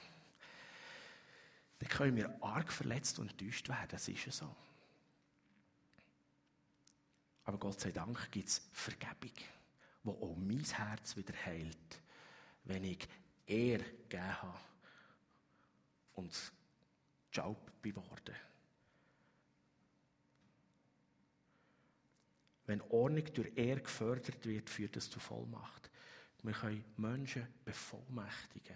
dann 1.79 1.89
können 1.89 2.15
wir 2.15 2.43
arg 2.43 2.71
verletzt 2.71 3.19
und 3.19 3.31
enttäuscht 3.31 3.69
werden. 3.69 3.87
Das 3.89 4.07
ist 4.07 4.25
ja 4.25 4.31
so. 4.31 4.55
Aber 7.43 7.57
Gott 7.57 7.79
sei 7.79 7.91
Dank 7.91 8.31
gibt 8.31 8.49
es 8.49 8.67
Vergebung, 8.71 9.31
die 10.03 10.09
auch 10.09 10.35
mein 10.35 10.63
Herz 10.63 11.15
wieder 11.15 11.33
heilt, 11.45 12.01
wenn 12.65 12.83
ich 12.83 13.07
Ehre 13.45 13.83
gegeben 13.83 14.41
habe 14.41 14.59
und 16.15 16.51
Job 17.31 17.71
geworden. 17.81 18.35
Wenn 22.67 22.81
Ordnung 22.81 23.25
durch 23.33 23.51
Ehre 23.55 23.81
gefördert 23.81 24.45
wird, 24.45 24.69
führt 24.69 24.95
das 24.95 25.09
zu 25.09 25.19
Vollmacht. 25.19 25.89
Wir 26.43 26.53
können 26.53 26.83
Menschen 26.97 27.47
bevollmächtigen. 27.65 28.75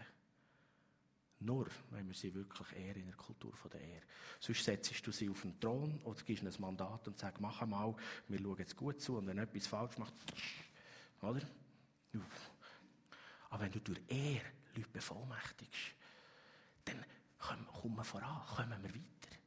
Nur, 1.39 1.67
wenn 1.89 2.07
wir 2.07 2.13
sie 2.13 2.33
wirklich 2.33 2.71
ehren 2.73 3.01
in 3.01 3.07
der 3.07 3.15
Kultur 3.15 3.53
der 3.71 3.81
Ehre. 3.81 4.03
Sonst 4.39 4.63
setzt 4.63 5.05
du 5.05 5.11
sie 5.11 5.29
auf 5.29 5.41
den 5.41 5.59
Thron 5.59 5.99
oder 6.03 6.21
gibst 6.23 6.43
ihnen 6.43 6.53
ein 6.53 6.61
Mandat 6.61 7.07
und 7.07 7.17
sagst, 7.17 7.41
mach 7.41 7.65
mal, 7.65 7.95
wir 8.27 8.39
schauen 8.39 8.57
jetzt 8.59 8.75
gut 8.75 9.01
zu 9.01 9.17
und 9.17 9.27
wenn 9.27 9.39
etwas 9.39 9.67
falsch 9.67 9.97
macht, 9.97 10.13
oder? 11.21 11.41
Aber 13.49 13.63
wenn 13.63 13.71
du 13.71 13.79
durch 13.79 13.99
Ehre 14.07 14.45
Leute 14.75 14.89
bevollmächtigst, 14.93 15.95
dann 16.85 17.03
kommen 17.37 17.95
wir 17.95 18.03
voran, 18.03 18.45
kommen 18.55 18.83
wir 18.83 18.89
weiter. 18.89 19.37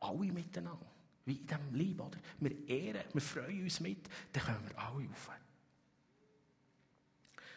Alle 0.00 0.32
miteinander. 0.32 0.93
Wie 1.24 1.36
in 1.36 1.46
diesem 1.46 1.74
Lieb, 1.74 2.00
oder? 2.00 2.18
Wir 2.38 2.68
ehren, 2.68 3.04
wir 3.12 3.20
freuen 3.20 3.62
uns 3.62 3.80
mit, 3.80 4.08
dann 4.32 4.44
kommen 4.44 4.68
wir 4.68 4.78
alle 4.78 5.08
auf. 5.08 5.30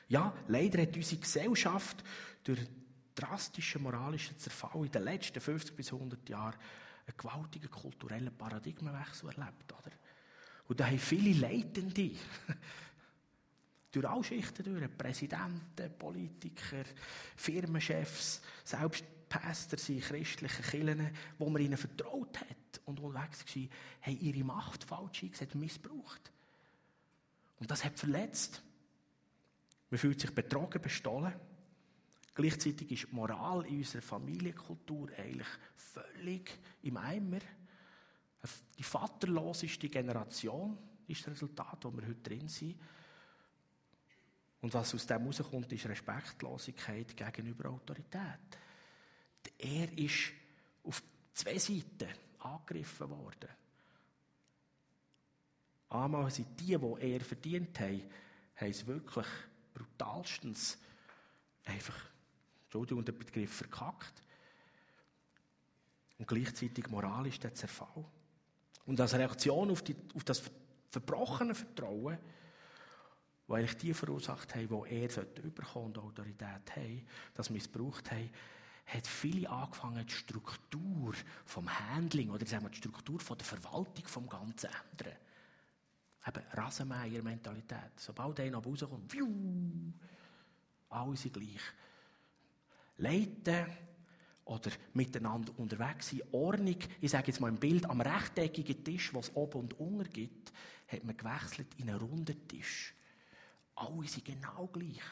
Ja, 0.09 0.33
leider 0.47 0.81
hat 0.81 0.95
unsere 0.95 1.19
Gesellschaft 1.19 2.03
durch 2.43 2.59
drastischen 3.13 3.83
moralischen 3.83 4.37
Zerfall 4.37 4.85
in 4.85 4.91
den 4.91 5.03
letzten 5.03 5.41
50 5.41 5.75
bis 5.75 5.91
100 5.91 6.29
Jahren 6.29 6.55
einen 7.07 7.17
gewaltigen 7.17 7.69
kulturellen 7.69 8.35
Paradigmenwechsel 8.37 9.29
erlebt. 9.29 9.73
Oder? 9.73 9.91
Und 10.67 10.79
da 10.79 10.85
haben 10.85 10.99
viele 10.99 11.39
Leitende 11.39 12.11
durch 13.91 14.07
alle 14.07 14.23
Schichten 14.23 14.63
durch, 14.63 14.97
Präsidenten, 14.97 15.97
Politiker, 15.97 16.83
Firmenchefs, 17.35 18.41
selbst 18.63 19.03
Päster 19.29 19.77
in 19.91 20.01
christlichen 20.01 20.63
Kirchen, 20.63 21.11
wo 21.37 21.49
man 21.49 21.61
ihnen 21.61 21.77
vertraut 21.77 22.39
hat 22.39 22.81
und 22.85 22.99
unterwegs 22.99 23.43
war, 23.55 23.67
haben 24.01 24.19
ihre 24.19 24.43
Macht 24.43 24.83
falsch 24.83 25.23
eingesetzt, 25.23 25.55
missbraucht. 25.55 26.31
Und 27.59 27.69
das 27.71 27.83
hat 27.83 27.97
verletzt. 27.97 28.61
Man 29.89 29.97
fühlt 29.97 30.19
sich 30.19 30.31
betrogen, 30.31 30.81
bestohlen. 30.81 31.33
Gleichzeitig 32.35 32.91
ist 32.91 33.07
die 33.09 33.15
Moral 33.15 33.65
in 33.65 33.77
unserer 33.77 34.01
Familienkultur 34.01 35.09
eigentlich 35.17 35.47
völlig 35.75 36.59
im 36.83 36.97
Eimer. 36.97 37.39
Die 38.77 38.83
vaterloseste 38.83 39.89
Generation 39.89 40.77
ist 41.07 41.21
das 41.21 41.33
Resultat, 41.33 41.83
wo 41.83 41.91
wir 41.91 42.07
heute 42.07 42.21
drin 42.21 42.47
sind. 42.47 42.75
Und 44.61 44.73
was 44.73 44.93
aus 44.93 45.07
dem 45.07 45.21
herauskommt, 45.21 45.71
ist 45.71 45.87
Respektlosigkeit 45.87 47.15
gegenüber 47.15 47.69
Autorität. 47.69 48.57
Er 49.57 49.97
ist 49.97 50.31
auf 50.83 51.01
zwei 51.33 51.57
Seiten 51.57 52.09
angegriffen 52.39 53.09
worden. 53.09 53.49
Einmal 55.89 56.29
sind 56.31 56.59
die, 56.59 56.77
die 56.77 57.13
er 57.13 57.21
verdient 57.21 57.79
haben, 57.79 58.01
haben 58.55 58.69
es 58.69 58.85
wirklich 58.85 59.27
brutalstens 59.73 60.77
einfach, 61.65 61.95
Entschuldigung, 62.65 63.05
den 63.05 63.17
Begriff 63.17 63.53
verkackt. 63.53 64.23
Und 66.17 66.27
gleichzeitig 66.27 66.87
moralisch 66.89 67.39
der 67.39 67.53
Zerfall. 67.53 68.03
Und 68.85 68.99
als 68.99 69.13
Reaktion 69.13 69.69
auf, 69.69 69.83
die, 69.83 69.95
auf 70.15 70.23
das 70.23 70.41
verbrochene 70.89 71.53
Vertrauen, 71.53 72.17
das 73.47 73.55
eigentlich 73.55 73.77
die 73.77 73.93
verursacht 73.93 74.55
haben, 74.55 74.67
die 74.67 74.95
er 74.95 75.43
überkommen 75.43 75.89
und 75.89 75.99
Autorität 75.99 76.75
haben, 76.75 77.07
das 77.33 77.49
missbraucht 77.49 78.11
haben, 78.11 78.29
hat 78.87 79.05
viele 79.05 79.49
angefangen, 79.49 80.05
die 80.05 80.13
Struktur 80.13 81.13
vom 81.45 81.69
Handling 81.69 82.29
oder 82.29 82.45
sagen 82.45 82.65
wir, 82.65 82.69
die 82.69 82.77
Struktur 82.77 83.19
von 83.19 83.37
der 83.37 83.45
Verwaltung 83.45 84.07
vom 84.07 84.29
Ganzen 84.29 84.57
zu 84.57 84.67
ändern. 84.67 85.17
Eben 86.25 86.43
Rasenmäher-Mentalität. 86.53 87.91
Sobald 87.97 88.39
einer 88.39 88.57
rauskommt, 88.57 89.13
wiu, 89.13 89.27
alle 90.89 91.17
sind 91.17 91.33
gleich. 91.33 91.61
Leiten 92.97 93.65
oder 94.45 94.71
miteinander 94.93 95.51
unterwegs 95.57 96.09
sein. 96.09 96.21
Ordnung, 96.31 96.77
ich 97.01 97.11
sage 97.11 97.27
jetzt 97.27 97.41
mal 97.41 97.49
im 97.49 97.57
Bild, 97.57 97.85
am 97.85 97.99
rechteckigen 97.99 98.83
Tisch, 98.83 99.13
was 99.13 99.35
oben 99.35 99.59
und 99.59 99.79
unten 99.79 100.09
gibt, 100.11 100.53
hat 100.87 101.03
man 101.03 101.15
gewechselt 101.15 101.67
in 101.77 101.89
einen 101.89 101.99
runden 101.99 102.47
Tisch. 102.47 102.93
Alle 103.75 104.07
sind 104.07 104.25
genau 104.25 104.67
gleich. 104.67 105.03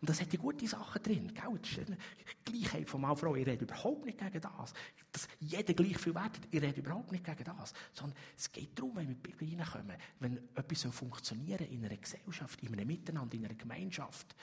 Und 0.00 0.08
das 0.08 0.20
hat 0.20 0.32
die 0.32 0.38
gute 0.38 0.66
Sachen 0.66 1.02
drin. 1.02 1.34
Gell? 1.34 1.96
Gleichheit 2.44 2.88
von 2.88 3.00
Mann 3.00 3.10
und 3.12 3.16
Frau. 3.18 3.34
Ich 3.34 3.46
rede 3.46 3.64
überhaupt 3.64 4.04
nicht 4.04 4.18
gegen 4.18 4.40
das. 4.40 4.72
Dass 5.10 5.28
jeder 5.40 5.74
gleich 5.74 5.98
viel 5.98 6.14
wert 6.14 6.38
Ich 6.50 6.62
rede 6.62 6.80
überhaupt 6.80 7.10
nicht 7.10 7.24
gegen 7.24 7.44
das. 7.44 7.72
Sondern 7.92 8.16
es 8.36 8.52
geht 8.52 8.78
darum, 8.78 8.94
wenn 8.94 9.08
wir 9.08 9.16
in 9.16 9.22
die 9.22 9.30
Bibel 9.30 9.58
reinkommen, 9.58 9.96
wenn 10.20 10.36
etwas 10.54 10.94
funktionieren 10.94 11.66
in 11.66 11.84
einer 11.84 11.96
Gesellschaft, 11.96 12.62
in 12.62 12.72
einem 12.72 12.86
Miteinander, 12.86 13.34
in 13.34 13.44
einer 13.44 13.54
Gemeinschaft. 13.54 14.36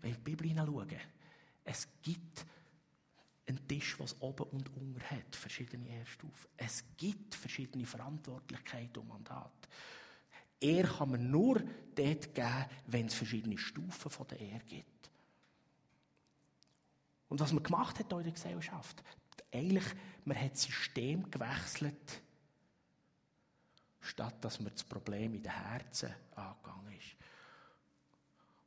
Wenn 0.00 0.10
wir 0.10 0.16
in 0.16 0.24
die 0.24 0.30
Bibel 0.30 0.46
hineinschauen, 0.46 1.00
es 1.64 1.88
gibt 2.00 2.46
einen 3.48 3.66
Tisch, 3.66 3.98
was 3.98 4.20
oben 4.20 4.44
und 4.50 4.74
unten 4.76 5.00
hat, 5.10 5.34
verschiedene 5.34 5.88
Erstufen. 5.88 6.50
Es 6.56 6.84
gibt 6.96 7.34
verschiedene 7.34 7.84
Verantwortlichkeiten 7.84 9.02
und 9.02 9.08
Mandate. 9.08 9.68
Er 10.60 10.84
kann 10.84 11.10
man 11.10 11.30
nur 11.30 11.62
dort 11.94 12.34
geben, 12.34 12.64
wenn 12.86 13.06
es 13.06 13.14
verschiedene 13.14 13.58
Stufen 13.58 14.10
von 14.10 14.26
der 14.28 14.40
Ehre 14.40 14.64
gibt. 14.66 15.10
Und 17.28 17.40
was 17.40 17.52
man 17.52 17.62
gemacht 17.62 17.98
hat 17.98 18.12
in 18.12 18.22
der 18.22 18.32
Gesellschaft, 18.32 19.02
eigentlich, 19.52 19.84
man 20.24 20.40
hat 20.40 20.52
das 20.52 20.62
System 20.62 21.30
gewechselt, 21.30 22.22
statt 24.00 24.36
dass 24.44 24.60
man 24.60 24.72
das 24.72 24.84
Problem 24.84 25.34
in 25.34 25.42
den 25.42 25.52
Herzen 25.52 26.14
angegangen 26.34 26.96
ist. 26.98 27.16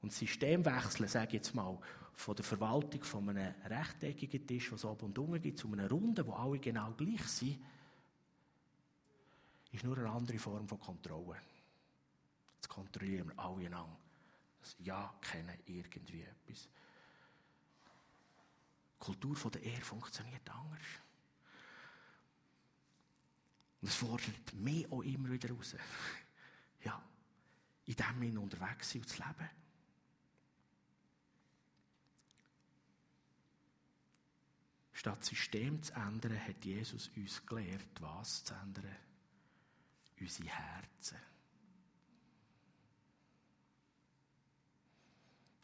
Und 0.01 0.11
das 0.11 0.19
Systemwechseln, 0.19 1.07
sage 1.07 1.27
ich 1.27 1.33
jetzt 1.33 1.55
mal, 1.55 1.77
von 2.13 2.35
der 2.35 2.45
Verwaltung 2.45 3.03
von 3.03 3.29
einem 3.29 3.53
rechteckigen 3.65 4.45
Tisch, 4.45 4.71
was 4.71 4.85
oben 4.85 5.07
und 5.07 5.17
unten 5.17 5.41
gibt, 5.41 5.57
zu 5.57 5.71
einer 5.71 5.89
Runde, 5.89 6.25
wo 6.25 6.33
alle 6.33 6.59
genau 6.59 6.91
gleich 6.91 7.23
sind, 7.23 7.59
ist 9.71 9.83
nur 9.83 9.97
eine 9.97 10.09
andere 10.09 10.37
Form 10.37 10.67
von 10.67 10.79
Kontrolle. 10.79 11.37
Jetzt 12.61 12.69
kontrollieren 12.69 13.27
wir 13.29 13.39
alle 13.39 13.65
einander. 13.65 13.97
Das 14.59 14.75
Ja 14.77 15.15
kennen 15.19 15.57
irgendwie 15.65 16.21
etwas. 16.21 16.69
Die 18.93 18.99
Kultur 18.99 19.49
der 19.49 19.63
Ehre 19.63 19.81
funktioniert 19.81 20.47
anders. 20.47 20.85
Und 23.81 23.87
es 23.87 23.95
fordert 23.95 24.53
mich 24.53 24.91
auch 24.91 25.01
immer 25.01 25.31
wieder 25.31 25.49
raus. 25.49 25.75
Ja, 26.83 26.99
in 27.85 27.95
dem 27.95 28.33
wir 28.33 28.41
unterwegs 28.41 28.89
sind 28.89 29.03
und 29.03 29.09
zu 29.09 29.21
leben. 29.21 29.49
Statt 34.93 35.19
das 35.19 35.27
System 35.27 35.81
zu 35.83 35.93
ändern, 35.93 36.39
hat 36.43 36.65
Jesus 36.65 37.11
uns 37.15 37.45
gelehrt, 37.45 38.01
was 38.01 38.43
zu 38.43 38.55
ändern? 38.55 38.95
Unsere 40.19 40.49
Herzen. 40.49 41.30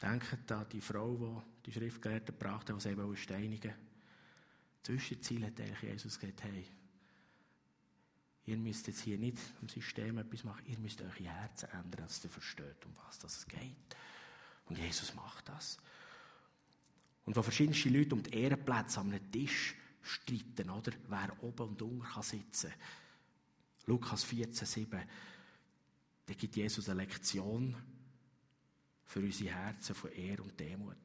Denkt 0.00 0.52
an 0.52 0.66
die 0.70 0.80
Frau, 0.80 1.42
die 1.64 1.70
die 1.70 1.72
Schriftgelehrten 1.72 2.38
gebracht 2.38 2.70
hat, 2.70 2.76
die 2.76 2.80
sie 2.80 3.16
steinigen. 3.16 3.74
Zwischenziel 4.82 5.44
hat 5.44 5.60
eigentlich 5.60 5.82
Jesus 5.82 6.18
gesagt, 6.18 6.44
hey, 6.44 6.64
ihr 8.46 8.56
müsst 8.56 8.86
jetzt 8.86 9.00
hier 9.00 9.18
nicht 9.18 9.38
im 9.60 9.68
System 9.68 10.18
etwas 10.18 10.44
machen, 10.44 10.64
ihr 10.66 10.78
müsst 10.78 11.02
eure 11.02 11.24
Herzen 11.24 11.68
ändern, 11.70 12.06
dass 12.06 12.24
ihr 12.24 12.30
versteht, 12.30 12.86
um 12.86 12.94
was 13.06 13.18
das 13.18 13.46
geht. 13.46 13.96
Und 14.66 14.78
Jesus 14.78 15.14
macht 15.14 15.48
das. 15.48 15.78
Und 17.24 17.36
wo 17.36 17.42
verschiedenste 17.42 17.90
Leute 17.90 18.14
um 18.14 18.22
die 18.22 18.32
Ehrenplätze 18.32 19.00
einem 19.00 19.30
Tisch 19.30 19.74
streiten, 20.00 20.70
oder? 20.70 20.92
Wer 21.08 21.42
oben 21.42 21.68
und 21.68 21.82
unten 21.82 22.02
kann 22.02 22.22
sitzen. 22.22 22.72
Lukas 23.86 24.24
14, 24.24 24.66
7. 24.66 25.02
Da 26.26 26.34
gibt 26.34 26.56
Jesus 26.56 26.88
eine 26.88 27.02
Lektion 27.02 27.74
für 29.08 29.20
unsere 29.20 29.50
Herzen 29.50 29.94
von 29.94 30.12
Ehr 30.12 30.38
und 30.40 30.60
Demut. 30.60 30.96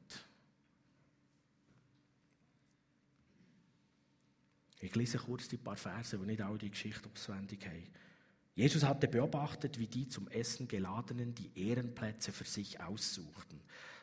Ich 4.78 4.94
lese 4.94 5.18
kurz 5.18 5.48
die 5.48 5.56
paar 5.56 5.76
Verse, 5.76 6.16
die 6.16 6.26
nicht 6.26 6.42
alle 6.42 6.58
die 6.58 6.70
Geschichte 6.70 7.08
auswendig 7.10 7.66
haben. 7.66 7.88
Jesus 8.54 8.84
hatte 8.84 9.08
beobachtet, 9.08 9.78
wie 9.78 9.86
die 9.86 10.06
zum 10.06 10.28
Essen 10.28 10.68
geladenen 10.68 11.34
die 11.34 11.50
Ehrenplätze 11.54 12.30
für 12.30 12.44
sich 12.44 12.78
aussuchten. 12.80 13.60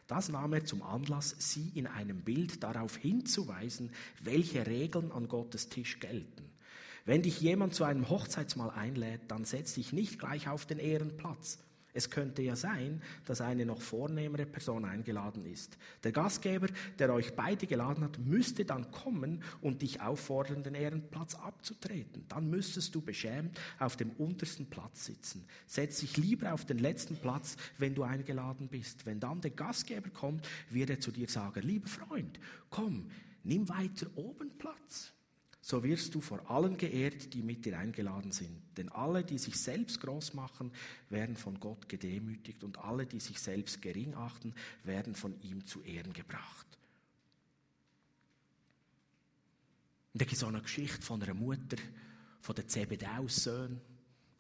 Das 0.08 0.30
nahm 0.30 0.54
er 0.54 0.66
zum 0.66 0.82
Anlass, 0.82 1.36
sie 1.38 1.70
in 1.70 1.86
einem 1.86 2.24
Bild 2.24 2.64
darauf 2.64 2.98
hinzuweisen, 2.98 3.92
welche 4.20 4.66
Regeln 4.66 5.12
an 5.12 5.28
Gottes 5.28 5.70
Tisch 5.70 6.00
gelten. 6.00 6.50
Wenn 7.06 7.22
dich 7.22 7.40
jemand 7.40 7.76
zu 7.76 7.84
einem 7.84 8.10
Hochzeitsmahl 8.10 8.72
einlädt, 8.72 9.22
dann 9.30 9.46
setz 9.46 9.76
dich 9.76 9.94
nicht 9.94 10.18
gleich 10.18 10.50
auf 10.50 10.66
den 10.66 10.80
Ehrenplatz, 10.80 11.60
es 11.94 12.10
könnte 12.10 12.42
ja 12.42 12.56
sein, 12.56 13.02
dass 13.26 13.42
eine 13.42 13.66
noch 13.66 13.82
vornehmere 13.82 14.46
Person 14.46 14.86
eingeladen 14.86 15.46
ist. 15.46 15.78
Der 16.04 16.12
Gastgeber, 16.12 16.68
der 17.00 17.14
euch 17.14 17.36
beide 17.36 17.68
geladen 17.68 18.04
hat, 18.04 18.20
müsste 18.20 18.66
dann 18.66 18.92
kommen 18.92 19.44
und 19.62 19.82
dich 19.82 20.02
auffordern, 20.02 20.64
den 20.64 20.76
Ehrenplatz 20.76 21.36
abzutreten. 21.36 22.26
Dann 22.30 22.50
müsstest 22.50 22.96
du 22.96 23.02
beschämt 23.02 23.60
auf 23.80 23.98
dem 23.98 24.12
untersten 24.12 24.68
Platz 24.68 25.06
sitzen. 25.06 25.46
Setz 25.68 26.00
dich 26.00 26.18
lieber 26.18 26.54
auf 26.54 26.66
den 26.66 26.80
letzten 26.80 27.18
Platz, 27.18 27.58
wenn 27.78 27.96
du 27.96 28.04
eingeladen 28.04 28.68
bist. 28.68 29.06
Wenn 29.06 29.20
dann 29.20 29.42
der 29.42 29.52
Gastgeber 29.52 30.10
kommt, 30.10 30.48
wird 30.70 30.90
er 30.90 31.00
zu 31.00 31.12
dir 31.12 31.28
sagen, 31.28 31.62
lieber 31.64 31.88
Freund, 31.88 32.40
komm, 32.70 33.10
nimm 33.44 33.68
weiter 33.70 34.08
oben 34.16 34.52
Platz 34.58 35.14
so 35.72 35.82
wirst 35.84 36.14
du 36.14 36.20
vor 36.20 36.52
allen 36.52 36.76
geehrt, 36.76 37.34
die 37.34 37.42
mit 37.42 37.64
dir 37.64 37.80
eingeladen 37.80 38.34
sind. 38.34 38.62
Denn 38.76 38.90
alle, 38.90 39.24
die 39.24 39.38
sich 39.38 39.58
selbst 39.58 40.02
groß 40.02 40.34
machen, 40.34 40.70
werden 41.10 41.38
von 41.38 41.62
Gott 41.62 41.88
gedemütigt 41.88 42.66
und 42.66 42.78
alle, 42.80 43.06
die 43.06 43.22
sich 43.22 43.40
selbst 43.40 43.82
gering 43.82 44.14
achten, 44.14 44.54
werden 44.84 45.16
von 45.16 45.42
ihm 45.42 45.66
zu 45.66 45.82
Ehren 45.84 46.12
gebracht. 46.12 46.68
Und 50.12 50.22
da 50.22 50.26
gibt 50.26 50.36
es 50.36 50.44
auch 50.44 50.50
eine 50.50 50.62
Geschichte 50.62 51.02
von 51.02 51.24
einer 51.24 51.34
Mutter, 51.34 51.78
von 52.42 52.54
den 52.54 52.68
Zebedeus-Söhnen, 52.68 53.80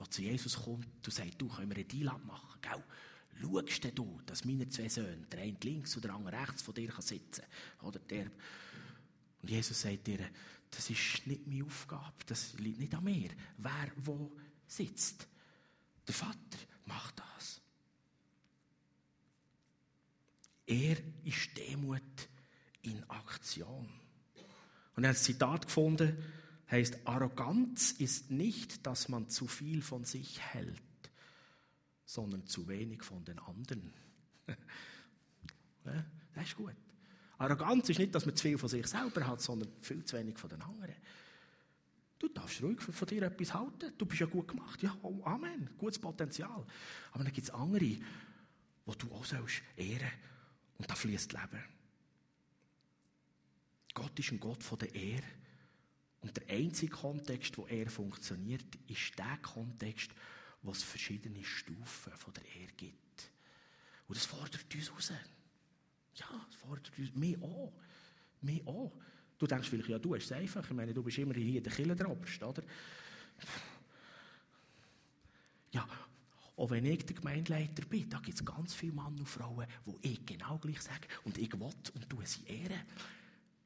die 0.01 0.09
zu 0.09 0.21
Jesus 0.21 0.61
kommt 0.61 0.85
und 0.85 1.13
sagt, 1.13 1.41
du, 1.41 1.47
können 1.47 1.69
wir 1.69 1.77
einen 1.77 1.87
Deal 1.87 2.09
abmachen, 2.09 2.59
gell? 2.61 2.83
Schaust 3.39 3.97
du, 3.97 4.19
dass 4.25 4.43
meine 4.43 4.67
zwei 4.67 4.89
Söhne, 4.89 5.25
der 5.31 5.39
eine 5.39 5.57
links 5.63 5.95
oder 5.95 6.09
der 6.09 6.17
andere 6.17 6.41
rechts 6.41 6.61
von 6.61 6.73
dir 6.73 6.91
sitzen 6.99 7.45
kann? 7.79 7.87
Oder 7.87 7.99
der... 7.99 8.25
Und 9.41 9.49
Jesus 9.49 9.81
sagt 9.81 10.09
ihr, 10.09 10.19
das 10.71 10.89
ist 10.89 11.27
nicht 11.27 11.45
meine 11.47 11.65
Aufgabe, 11.65 12.15
das 12.25 12.53
liegt 12.53 12.79
nicht 12.79 12.95
an 12.95 13.03
mir. 13.03 13.29
Wer 13.57 13.91
wo 13.97 14.31
sitzt. 14.65 15.27
Der 16.07 16.15
Vater 16.15 16.57
macht 16.85 17.19
das. 17.19 17.61
Er 20.65 20.97
ist 21.25 21.57
Demut 21.57 22.01
in 22.81 23.03
Aktion. 23.09 23.89
Und 24.95 25.03
er 25.03 25.09
hat 25.09 25.17
ein 25.17 25.21
Zitat 25.21 25.67
gefunden, 25.67 26.17
heißt: 26.69 27.05
Arroganz 27.05 27.91
ist 27.91 28.31
nicht, 28.31 28.85
dass 28.87 29.09
man 29.09 29.29
zu 29.29 29.47
viel 29.47 29.81
von 29.81 30.05
sich 30.05 30.39
hält, 30.39 30.81
sondern 32.05 32.47
zu 32.47 32.67
wenig 32.67 33.03
von 33.03 33.23
den 33.25 33.39
anderen. 33.39 33.93
das 35.83 36.45
ist 36.45 36.55
gut. 36.55 36.75
Arroganz 37.41 37.89
ist 37.89 37.97
nicht, 37.97 38.13
dass 38.13 38.25
man 38.25 38.35
zu 38.35 38.43
viel 38.43 38.57
von 38.57 38.69
sich 38.69 38.85
selber 38.85 39.25
hat, 39.25 39.41
sondern 39.41 39.69
viel 39.81 40.05
zu 40.05 40.15
wenig 40.15 40.37
von 40.37 40.49
den 40.49 40.61
anderen. 40.61 40.95
Du 42.19 42.27
darfst 42.27 42.61
ruhig 42.61 42.79
von 42.79 43.07
dir 43.07 43.23
etwas 43.23 43.53
halten. 43.53 43.93
Du 43.97 44.05
bist 44.05 44.21
ja 44.21 44.27
gut 44.27 44.47
gemacht. 44.47 44.81
Ja, 44.83 44.95
oh, 45.01 45.23
Amen. 45.23 45.71
Gutes 45.75 45.97
Potenzial. 45.97 46.63
Aber 47.11 47.23
dann 47.23 47.33
gibt 47.33 47.47
es 47.47 47.49
andere, 47.51 47.79
die 47.79 48.03
du 48.85 49.11
auch 49.11 49.25
sollst 49.25 49.63
ehren 49.75 50.11
Und 50.77 50.87
da 50.87 50.93
fließt 50.93 51.33
Leben. 51.33 51.63
Gott 53.95 54.19
ist 54.19 54.31
ein 54.31 54.39
Gott 54.39 54.63
von 54.63 54.77
der 54.77 54.93
Ehre. 54.93 55.25
Und 56.21 56.37
der 56.37 56.47
einzige 56.55 56.91
Kontext, 56.91 57.57
wo 57.57 57.65
er 57.65 57.89
funktioniert, 57.89 58.67
ist 58.87 59.17
der 59.17 59.39
Kontext, 59.41 60.11
wo 60.61 60.71
es 60.71 60.83
verschiedene 60.83 61.43
Stufen 61.43 62.13
von 62.13 62.33
der 62.35 62.45
Ehre 62.61 62.71
gibt. 62.77 63.31
Und 64.07 64.15
das 64.15 64.25
fordert 64.25 64.75
uns 64.75 64.91
raus. 64.91 65.11
Ja, 66.15 66.45
es 66.49 66.55
fordert 66.55 66.91
uns, 66.97 67.15
mehr 67.15 67.41
auch. 67.41 67.73
Mehr 68.41 68.67
auch. 68.67 68.91
Du 69.37 69.47
denkst 69.47 69.69
vielleicht, 69.69 69.89
ja, 69.89 69.99
du 69.99 70.15
hast 70.15 70.25
es 70.25 70.31
einfach. 70.31 70.63
Ich 70.63 70.75
meine, 70.75 70.93
du 70.93 71.01
bist 71.03 71.17
immer 71.17 71.33
hier 71.33 71.61
der 71.61 71.71
Killer 71.71 72.09
Oberst, 72.09 72.43
oder? 72.43 72.63
Ja, 75.71 75.87
auch 76.57 76.69
wenn 76.69 76.85
ich 76.85 77.05
der 77.05 77.15
Gemeindeleiter 77.15 77.85
bin, 77.85 78.09
da 78.09 78.19
gibt 78.19 78.39
es 78.39 78.45
ganz 78.45 78.73
viele 78.73 78.93
Männer 78.93 79.07
und 79.07 79.27
Frauen, 79.27 79.65
die 79.85 80.11
ich 80.11 80.25
genau 80.25 80.57
gleich 80.57 80.81
sage 80.81 81.07
und 81.23 81.37
ich 81.37 81.51
will 81.53 81.73
und 81.93 82.09
tue 82.09 82.25
sie 82.25 82.45
ehren. 82.45 82.81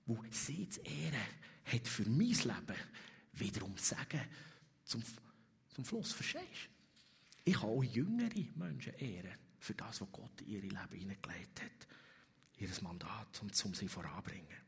Wo 0.06 0.24
sie 0.30 0.70
zu 0.70 0.82
ehren, 0.82 1.20
hat 1.66 1.88
für 1.88 2.08
mein 2.08 2.30
Leben 2.30 2.76
wiederum 3.34 3.76
Sagen 3.78 4.22
zum, 4.84 5.04
zum 5.74 5.84
Fluss. 5.84 6.14
Verstehst? 6.14 6.70
Ich 7.44 7.56
kann 7.56 7.70
auch 7.70 7.84
jüngere 7.84 8.46
Menschen 8.56 8.94
ehren 8.94 9.36
für 9.60 9.74
das, 9.74 10.00
was 10.00 10.12
Gott 10.12 10.42
in 10.42 10.48
ihr 10.48 10.62
Leben 10.62 10.92
hineingelegt 10.92 11.64
hat 11.64 11.88
ihr 12.58 12.70
Mandat 12.82 13.42
und 13.42 13.56
zum 13.56 13.74
sie 13.74 13.88
voranbringen. 13.88 14.66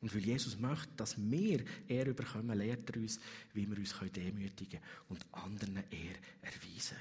Und 0.00 0.12
weil 0.14 0.24
Jesus 0.24 0.58
möchte, 0.58 0.92
dass 0.96 1.16
wir 1.16 1.64
Ehre 1.86 2.10
überkommen, 2.10 2.58
lehrt 2.58 2.90
er 2.90 3.00
uns, 3.00 3.20
wie 3.54 3.68
wir 3.68 3.78
uns 3.78 3.94
demütigen 4.12 4.80
und 5.08 5.24
anderen 5.30 5.76
Ehre 5.76 6.18
erweisen. 6.42 6.96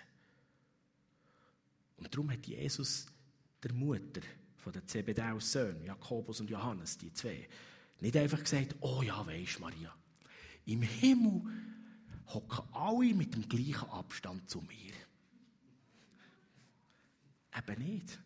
Und 1.98 2.14
darum 2.14 2.32
hat 2.32 2.46
Jesus 2.46 3.08
der 3.64 3.74
Mutter 3.74 4.22
von 4.58 4.74
den 4.74 4.88
Zebedeus 4.88 5.52
Söhnen, 5.52 5.84
Jakobus 5.84 6.42
und 6.42 6.50
Johannes, 6.50 6.98
die 6.98 7.12
zwei, 7.12 7.48
nicht 8.00 8.16
einfach 8.18 8.40
gesagt, 8.40 8.76
oh 8.82 9.02
ja, 9.02 9.26
weisst 9.26 9.60
Maria, 9.60 9.96
im 10.66 10.84
Himmel 10.84 11.42
hocken 12.28 12.68
alle 12.74 13.14
mit 13.14 13.34
dem 13.34 13.48
gleichen 13.50 13.90
Abstand 13.90 14.50
zu 14.50 14.62
mir. 14.62 14.94
Eben 17.58 17.84
nicht. 17.84 18.20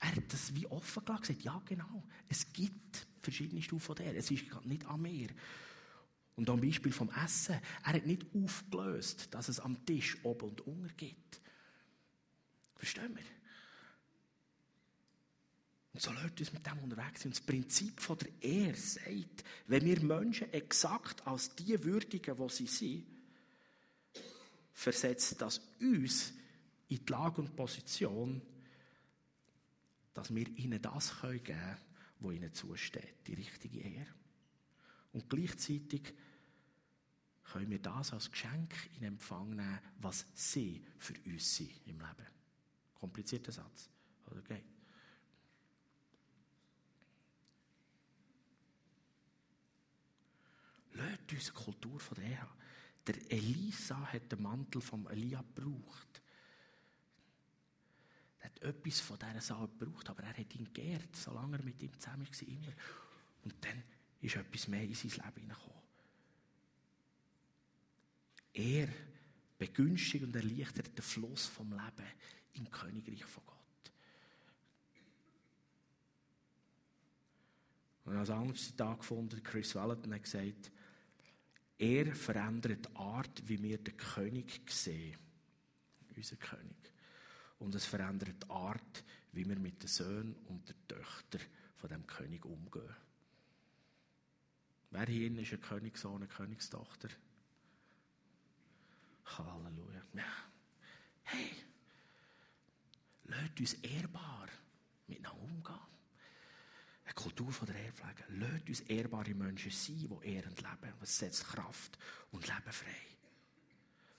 Er 0.00 0.16
hat 0.16 0.32
das 0.32 0.54
wie 0.54 0.66
offen 0.66 1.04
gesagt. 1.04 1.42
Ja, 1.42 1.62
genau. 1.66 2.02
Es 2.28 2.52
gibt 2.52 3.06
verschiedene 3.22 3.62
Stufen 3.62 3.94
der. 3.94 4.16
Es 4.16 4.30
ist 4.30 4.44
nicht 4.64 4.86
an 4.86 5.02
mir. 5.02 5.28
Und 6.36 6.48
am 6.48 6.60
Beispiel 6.60 6.92
vom 6.92 7.10
Essen. 7.10 7.60
Er 7.84 7.92
hat 7.92 8.06
nicht 8.06 8.26
aufgelöst, 8.34 9.28
dass 9.32 9.48
es 9.48 9.60
am 9.60 9.84
Tisch 9.84 10.16
oben 10.24 10.50
und 10.50 10.60
unten 10.62 10.96
gibt. 10.96 11.40
Verstehen 12.76 13.14
wir? 13.14 13.24
Und 15.92 16.00
so 16.00 16.12
Leute 16.12 16.42
uns 16.42 16.52
mit 16.52 16.66
dem 16.66 16.78
unterwegs 16.78 17.20
sind. 17.20 17.32
Und 17.32 17.36
das 17.36 17.46
Prinzip 17.46 18.00
von 18.00 18.16
der 18.16 18.42
Ehre 18.42 18.76
sagt, 18.76 19.44
wenn 19.66 19.84
wir 19.84 20.00
Menschen 20.02 20.50
exakt 20.52 21.26
als 21.26 21.54
die 21.56 21.82
würdigen, 21.84 22.38
wo 22.38 22.48
sie 22.48 22.66
sind, 22.66 23.04
versetzt 24.72 25.40
das 25.42 25.60
uns 25.78 26.32
in 26.88 27.04
die 27.04 27.12
Lage 27.12 27.42
und 27.42 27.54
Position, 27.54 28.40
dass 30.20 30.34
wir 30.34 30.46
ihnen 30.58 30.82
das 30.82 31.18
geben 31.22 31.44
können, 31.44 31.76
was 32.18 32.34
ihnen 32.34 32.52
zusteht, 32.52 33.26
die 33.26 33.32
richtige 33.32 33.80
Ehre. 33.80 34.14
Und 35.12 35.30
gleichzeitig 35.30 36.12
können 37.44 37.70
wir 37.70 37.78
das 37.78 38.12
als 38.12 38.30
Geschenk 38.30 38.74
in 38.98 39.04
Empfang 39.04 39.48
nehmen, 39.48 39.80
was 39.96 40.26
sie 40.34 40.84
für 40.98 41.14
uns 41.24 41.56
sind 41.56 41.70
im 41.86 41.98
Leben. 41.98 42.26
Komplizierter 42.92 43.50
Satz, 43.50 43.88
oder 44.26 44.42
geht? 44.42 44.66
Lasst 50.92 51.32
uns 51.32 51.54
Kultur 51.54 51.98
von 51.98 52.18
der 52.18 52.42
haben. 52.42 52.58
Der 53.06 53.32
Elisa 53.32 53.98
hat 54.12 54.30
den 54.30 54.42
Mantel 54.42 54.82
vom 54.82 55.08
Elia 55.08 55.42
gebraucht. 55.54 56.20
Er 58.40 58.46
hat 58.46 58.62
etwas 58.62 59.00
von 59.00 59.18
dieser 59.18 59.40
Sache 59.40 59.68
gebraucht, 59.78 60.08
aber 60.10 60.22
er 60.22 60.36
hat 60.36 60.54
ihn 60.54 60.72
geehrt, 60.72 61.14
solange 61.14 61.58
er 61.58 61.62
mit 61.62 61.82
ihm 61.82 61.98
zusammen 61.98 62.26
war. 62.26 62.48
Immer. 62.48 62.72
Und 63.44 63.54
dann 63.64 63.82
ist 64.20 64.36
etwas 64.36 64.68
mehr 64.68 64.82
in 64.82 64.94
sein 64.94 65.10
Leben 65.10 65.40
hineingekommen. 65.40 65.80
Er 68.52 68.88
begünstigt 69.58 70.24
und 70.24 70.34
erleichtert 70.34 70.96
den 70.96 71.02
Fluss 71.02 71.46
vom 71.46 71.70
Leben 71.70 72.06
im 72.54 72.70
Königreich 72.70 73.24
von 73.24 73.44
Gott. 73.46 73.56
Und 78.04 78.16
als 78.16 78.30
anderes 78.30 78.66
Zitat 78.66 78.98
gefunden, 78.98 79.42
Chris 79.42 79.74
Valentin 79.74 80.14
hat 80.14 80.22
gesagt, 80.22 80.72
Er 81.78 82.14
verändert 82.14 82.86
die 82.86 82.96
Art, 82.96 83.48
wie 83.48 83.62
wir 83.62 83.78
den 83.78 83.96
König 83.96 84.60
sehen. 84.70 85.16
Unser 86.16 86.36
König. 86.36 86.92
Und 87.60 87.74
es 87.74 87.84
verändert 87.84 88.42
die 88.42 88.50
Art, 88.50 89.04
wie 89.32 89.48
wir 89.48 89.58
mit 89.58 89.82
den 89.82 89.88
Söhnen 89.88 90.34
und 90.48 90.68
den 90.68 90.88
Töchtern 90.88 91.42
von 91.76 91.90
dem 91.90 92.06
König 92.06 92.44
umgehen. 92.44 92.96
Wer 94.90 95.06
hier 95.06 95.30
ist 95.38 95.52
ein 95.52 95.60
Königssohn, 95.60 96.16
eine 96.16 96.26
Königstochter? 96.26 97.10
Halleluja. 99.24 100.02
Ja. 100.14 100.24
Hey, 101.22 101.50
lasst 103.24 103.60
uns 103.60 103.74
ehrbar 103.74 104.48
miteinander 105.06 105.40
umgehen. 105.42 105.78
Eine 107.04 107.14
Kultur 107.14 107.52
von 107.52 107.66
der 107.66 107.76
Ehrpflege. 107.76 108.24
Lasst 108.30 108.68
uns 108.68 108.80
ehrbare 108.80 109.34
Menschen 109.34 109.70
sein, 109.70 110.08
die 110.22 110.28
ehrend 110.28 110.60
leben. 110.60 110.94
Was 110.98 111.18
setzt 111.18 111.44
Kraft 111.44 111.98
und 112.32 112.46
Leben 112.46 112.72
frei. 112.72 113.06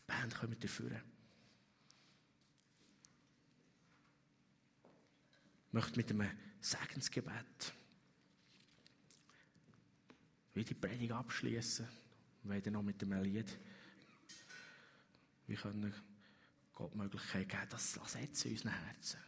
Band 0.06 0.36
kommt 0.36 0.64
dafür. 0.64 1.02
Möchte 5.72 5.98
mit 5.98 6.12
einem 6.12 6.30
Segensgebet 6.60 7.74
wie 10.54 10.64
die 10.64 10.74
Predigt 10.74 11.12
abschließen. 11.12 11.88
Wir 12.44 12.52
werden 12.52 12.74
noch 12.74 12.84
mit 12.84 13.02
dem 13.02 13.14
Lied. 13.24 13.58
Wir 15.48 15.58
können 15.58 15.94
Gott 16.74 16.94
die 16.94 16.98
Möglichkeit 16.98 17.50
geben, 17.50 17.68
das 17.70 17.94
zu 17.94 18.04
setzen 18.06 18.48
in 18.48 18.54
unseren 18.54 18.72
Herzen. 18.74 19.20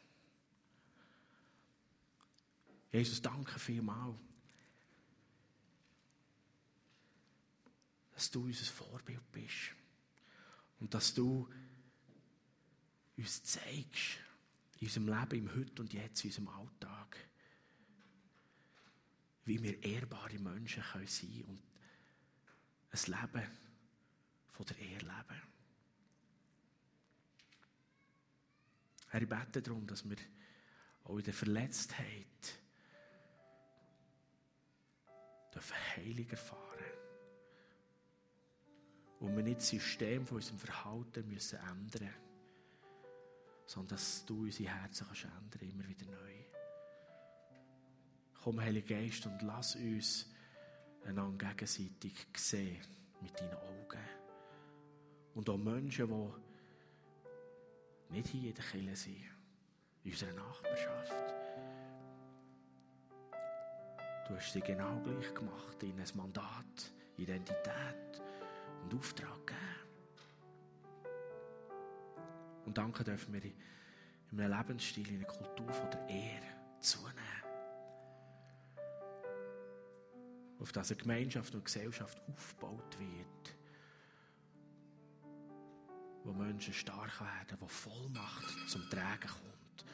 Jesus, 2.91 3.22
danke 3.22 3.58
vielmals, 3.58 4.16
dass 8.14 8.30
du 8.30 8.44
unser 8.44 8.66
Vorbild 8.66 9.32
bist 9.32 9.74
und 10.80 10.94
dass 10.94 11.14
du 11.14 11.50
uns 13.18 13.44
zeigst, 13.44 14.20
in 14.84 14.88
unserem 14.88 15.08
Leben, 15.08 15.48
im 15.48 15.56
Heute 15.56 15.82
und 15.82 15.94
Jetzt, 15.94 16.24
in 16.26 16.30
unserem 16.30 16.48
Alltag, 16.50 17.18
wie 19.46 19.62
wir 19.62 19.82
ehrbare 19.82 20.38
Menschen 20.38 20.84
können 20.84 21.08
sein 21.08 21.44
und 21.46 21.62
ein 22.92 23.22
Leben 23.22 23.52
von 24.52 24.66
der 24.66 24.78
Ehre 24.80 25.00
leben. 25.00 25.42
Herr, 29.10 29.22
ich 29.22 29.30
bete 29.30 29.62
darum, 29.62 29.88
dass 29.88 30.08
wir 30.10 30.18
auch 31.06 31.18
in 31.18 31.24
der 31.24 31.34
Verletztheit 31.34 32.60
dürfen 35.54 35.78
Heilung 35.96 36.30
erfahren 36.30 36.62
und 39.20 39.36
wir 39.36 39.44
nicht 39.44 39.60
das 39.60 39.70
System 39.70 40.26
von 40.26 40.38
unserem 40.38 40.60
Verhalten 40.60 41.28
müssen 41.30 41.60
ändern 41.60 42.14
sondern 43.74 43.97
dass 43.97 44.24
du 44.26 44.43
unsere 44.43 44.69
Herzen 44.69 45.07
kannst 45.07 45.26
ändern, 45.26 45.61
immer 45.61 45.88
wieder 45.88 46.05
neu. 46.05 46.34
Komm, 48.43 48.61
Heiliger 48.61 48.95
Geist, 48.95 49.26
und 49.26 49.41
lass 49.41 49.76
uns 49.76 50.30
einander 51.05 51.47
gegenseitig 51.47 52.13
sehen 52.38 52.86
mit 53.21 53.39
deinen 53.39 53.55
Augen. 53.55 53.99
Und 55.34 55.49
auch 55.49 55.57
Menschen, 55.57 56.07
die 56.07 58.13
nicht 58.13 58.28
hier 58.28 58.49
in 58.49 58.55
der 58.55 58.63
Kirche 58.63 58.95
sind, 58.95 59.24
in 60.03 60.11
unserer 60.11 60.34
Nachbarschaft. 60.34 61.34
Du 64.28 64.36
hast 64.36 64.53
sie 64.53 64.61
genau 64.61 65.01
gleich 65.01 65.34
gemacht, 65.34 65.82
ihnen 65.82 65.99
ein 65.99 66.17
Mandat, 66.17 66.93
Identität 67.17 68.21
und 68.84 68.93
Auftrag 68.93 69.47
gegeben. 69.47 69.72
Und 72.66 72.78
danke 72.78 73.03
dürfen 73.03 73.34
wir 73.34 73.43
in 73.43 74.39
einem 74.39 74.57
Lebensstil, 74.57 75.07
in 75.09 75.18
einer 75.18 75.26
Kultur 75.26 75.72
von 75.72 75.91
der 75.91 76.07
Ehre 76.09 76.80
zunehmen. 76.80 77.14
Auf 80.59 80.72
das 80.72 80.91
eine 80.91 81.01
Gemeinschaft 81.01 81.53
und 81.55 81.66
Gesellschaft 81.66 82.22
aufgebaut 82.28 82.97
wird, 82.99 83.55
wo 86.24 86.32
Menschen 86.32 86.74
stark 86.74 87.20
werden, 87.20 87.57
wo 87.59 87.68
Vollmacht 87.68 88.70
zum 88.70 88.89
Tragen 88.89 89.28
kommt, 89.28 89.86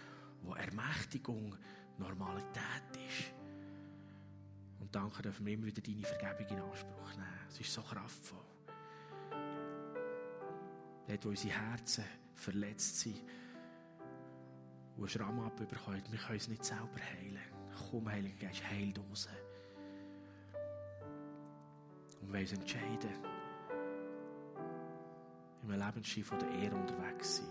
wo 0.43 0.53
Ermächtigung 0.53 1.55
Normalität 1.97 2.95
ist. 3.07 3.34
Und 4.80 4.95
danke 4.95 5.22
dürfen 5.22 5.45
wir 5.45 5.53
immer 5.53 5.65
wieder 5.65 5.82
deine 5.82 6.03
Vergebung 6.03 6.57
in 6.57 6.63
Anspruch 6.63 7.11
nehmen. 7.11 7.39
Es 7.49 7.59
ist 7.59 7.74
so 7.74 7.82
kraftvoll. 7.82 8.45
Dort, 11.07 11.26
wo 11.26 11.30
unsere 11.30 11.53
Herzen 11.53 12.05
verletzt 12.40 13.00
sind 13.00 13.22
und 14.96 15.04
einen 15.04 15.10
Schramm 15.10 15.40
abbekommen, 15.40 16.04
wir 16.10 16.20
können 16.20 16.38
es 16.38 16.48
nicht 16.48 16.66
selber 16.66 17.00
heilen. 17.00 17.40
Komm, 17.90 18.10
Heiliger 18.10 18.48
Geist, 18.48 18.70
heil 18.70 18.94
uns. 19.10 19.30
Und 22.22 22.34
wir 22.34 22.40
uns 22.42 22.52
entscheiden, 22.52 23.12
in 25.64 25.72
einem 25.72 25.86
Lebensstil 25.86 26.24
von 26.24 26.40
der 26.40 26.50
Ehre 26.50 26.76
unterwegs 26.76 27.38
sein, 27.38 27.48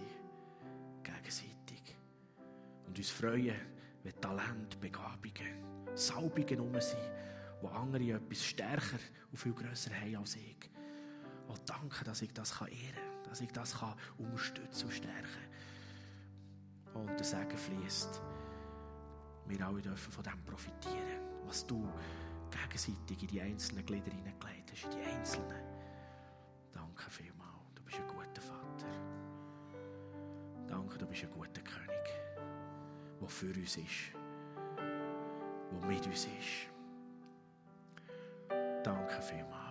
gegenseitig. 1.02 1.96
Und 2.86 2.98
uns 2.98 3.10
freuen, 3.10 3.56
wenn 4.02 4.20
Talent, 4.20 4.80
Begabungen, 4.80 5.94
Salbungen 5.94 6.60
um 6.60 6.80
sind, 6.80 6.98
wo 7.62 7.68
andere 7.68 8.12
etwas 8.12 8.44
stärker 8.44 8.98
und 9.30 9.38
viel 9.38 9.52
grösser 9.52 9.94
haben 9.94 10.16
als 10.16 10.36
ich. 10.36 10.70
Und 11.48 11.60
danke, 11.68 12.04
dass 12.04 12.22
ich 12.22 12.32
das 12.32 12.60
ehren 12.60 12.68
kann 12.68 13.07
dass 13.28 13.40
ich 13.40 13.52
das 13.52 13.78
kann 13.78 13.94
unterstützen 14.18 14.86
und 14.86 14.92
stärken 14.92 15.28
kann. 16.94 17.02
Und 17.02 17.10
der 17.18 17.24
Segen 17.24 17.56
fließt. 17.56 18.20
Wir 19.46 19.66
alle 19.66 19.80
dürfen 19.80 20.12
von 20.12 20.24
dem 20.24 20.42
profitieren, 20.44 21.20
was 21.46 21.66
du 21.66 21.88
gegenseitig 22.50 23.22
in 23.22 23.28
die 23.28 23.40
einzelnen 23.40 23.84
Glieder 23.84 24.10
hineingelegt 24.10 24.72
hast, 24.72 24.84
in 24.84 24.90
die 24.90 25.02
einzelnen. 25.02 25.62
Danke 26.72 27.10
vielmals. 27.10 27.48
Du 27.74 27.82
bist 27.82 27.98
ein 27.98 28.08
guter 28.08 28.42
Vater. 28.42 28.86
Danke, 30.66 30.98
du 30.98 31.06
bist 31.06 31.22
ein 31.22 31.30
guter 31.30 31.62
König, 31.62 32.04
der 33.20 33.28
für 33.28 33.54
uns 33.54 33.76
ist, 33.76 34.12
der 34.76 35.88
mit 35.88 36.06
uns 36.06 36.26
ist. 36.26 36.68
Danke 38.84 39.22
vielmals. 39.22 39.67